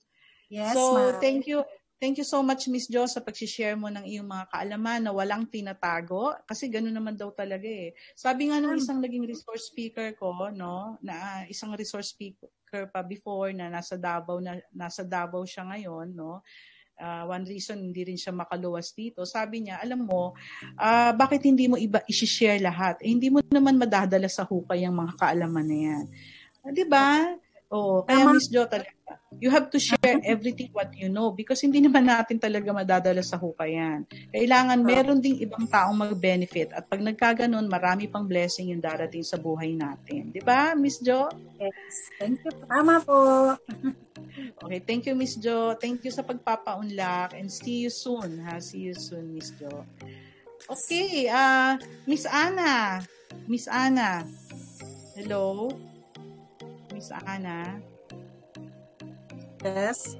[0.49, 1.21] Yes, so, ma'am.
[1.21, 1.61] thank you.
[1.97, 5.49] Thank you so much, Miss Jo, sa pag-share mo ng iyong mga kaalaman na walang
[5.49, 6.37] tinatago.
[6.45, 7.97] Kasi gano'n naman daw talaga eh.
[8.13, 13.49] Sabi nga nung isang naging resource speaker ko, no, na isang resource speaker pa before
[13.49, 16.45] na nasa Davao na nasa Davao siya ngayon, no.
[16.97, 19.25] Uh, one reason hindi rin siya makaluwas dito.
[19.25, 20.37] Sabi niya, alam mo,
[20.77, 23.01] uh, bakit hindi mo iba i-share lahat?
[23.01, 26.05] Eh, hindi mo naman madadala sa hukay ang mga kaalaman na yan.
[26.61, 27.37] Uh, 'Di ba?
[27.67, 28.31] Oo, kaya Tama.
[28.31, 32.39] Miss Jo talaga, you have to share everything what you know because hindi naman natin
[32.39, 34.07] talaga madadala sa hukayan.
[34.31, 39.35] Kailangan meron ding ibang taong mag-benefit at pag nagkaganon, marami pang blessing yung darating sa
[39.35, 40.31] buhay natin.
[40.31, 41.27] Di ba, Miss Jo?
[41.59, 41.95] Yes.
[42.15, 42.55] Thank you.
[42.71, 43.19] Tama po.
[44.63, 45.75] okay, thank you, Miss Jo.
[45.75, 48.63] Thank you sa pagpapaunlak and see you soon, ha?
[48.63, 49.83] See you soon, Miss Jo.
[50.71, 51.75] Okay, uh,
[52.07, 53.03] Miss Ana.
[53.43, 54.23] Miss Ana.
[55.19, 55.67] Hello?
[56.97, 57.77] Miss Ana?
[59.61, 60.17] Yes?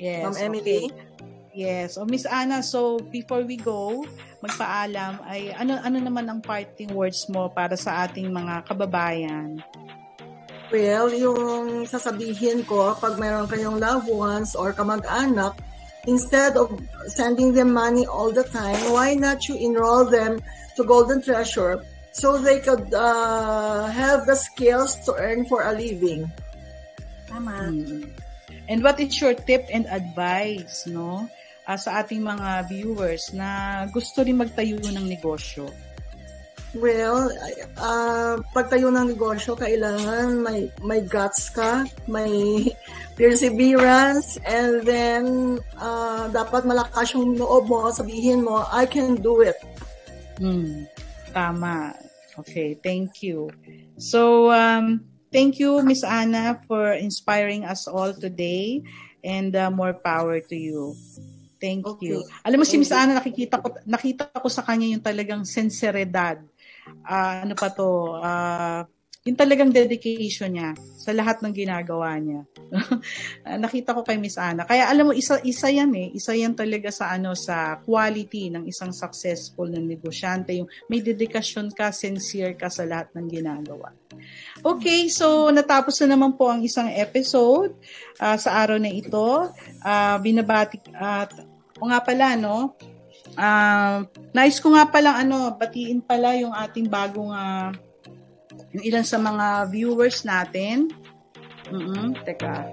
[0.00, 0.24] Yes.
[0.24, 0.88] Ma'am Emily?
[0.88, 1.04] Okay.
[1.52, 2.00] Yes.
[2.00, 4.00] O Miss Ana, so before we go,
[4.40, 9.60] magpaalam ay ano ano naman ang parting words mo para sa ating mga kababayan?
[10.72, 15.52] Well, yung sasabihin ko, pag mayroon kayong loved ones or kamag-anak,
[16.08, 16.72] instead of
[17.12, 20.40] sending them money all the time, why not you enroll them
[20.74, 21.84] to Golden Treasure
[22.16, 26.32] so they could uh, have the skills to earn for a living?
[27.28, 27.68] Tama.
[27.68, 28.08] Mm.
[28.72, 31.28] And what is your tip and advice, no?
[31.66, 35.66] uh, sa ating mga viewers na gusto rin magtayo ng negosyo?
[36.76, 37.32] Well,
[37.80, 42.68] uh, pagtayo ng negosyo, kailangan may, may guts ka, may
[43.18, 49.56] perseverance, and then uh, dapat malakas yung loob mo, sabihin mo, I can do it.
[50.36, 50.84] Hmm,
[51.32, 51.96] tama.
[52.40, 53.48] Okay, thank you.
[53.96, 58.84] So, um, thank you, Miss Anna, for inspiring us all today,
[59.24, 60.94] and uh, more power to you.
[61.56, 62.12] Thank okay.
[62.12, 62.24] you.
[62.44, 66.44] Alam mo si Miss Ana nakikita ko nakita ko sa kanya yung talagang sinseridad.
[67.02, 67.88] Uh, ano pa to?
[68.20, 68.84] Uh,
[69.26, 72.46] yung talagang dedication niya sa lahat ng ginagawa niya.
[73.62, 74.62] Nakita ko kay Miss Ana.
[74.62, 78.70] Kaya alam mo isa isa yan eh, isa yan talaga sa ano sa quality ng
[78.70, 83.90] isang successful na negosyante, yung may dedikasyon ka, sincere ka sa lahat ng ginagawa.
[84.62, 87.74] Okay, so natapos na naman po ang isang episode
[88.22, 89.50] uh, sa araw na ito.
[89.82, 92.72] Uh, binabati at uh, o nga pala no,
[93.36, 94.02] uh,
[94.32, 97.70] nice ko nga pala ano, batiin pala yung ating bagong uh,
[98.74, 100.92] yung ilan sa mga viewers natin.
[101.70, 102.70] Mm teka.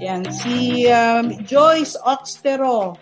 [0.00, 3.00] Yan, si um, Joyce Oxtero.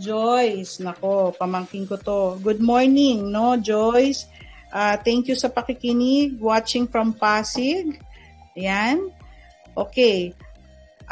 [0.00, 2.40] Joyce, nako, pamangking ko to.
[2.40, 4.24] Good morning, no, Joyce.
[4.72, 8.00] Uh, thank you sa pakikinig, watching from Pasig.
[8.56, 9.12] Yan.
[9.76, 10.32] Okay.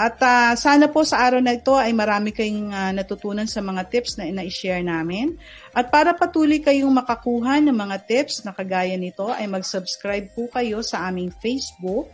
[0.01, 3.85] At uh, sana po sa araw na ito ay marami kayong uh, natutunan sa mga
[3.93, 5.37] tips na ina-share namin.
[5.77, 10.81] At para patuloy kayong makakuha ng mga tips na kagaya nito ay mag-subscribe po kayo
[10.81, 12.09] sa aming Facebook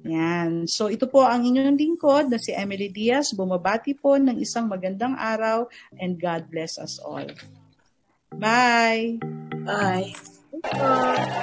[0.02, 0.66] Yan.
[0.66, 3.38] So ito po ang inyong lingkod na si Emily Diaz.
[3.38, 7.28] Bumabati po ng isang magandang araw and God bless us all.
[8.38, 9.20] Bye.
[9.66, 10.16] Bye.
[10.64, 11.38] Bye.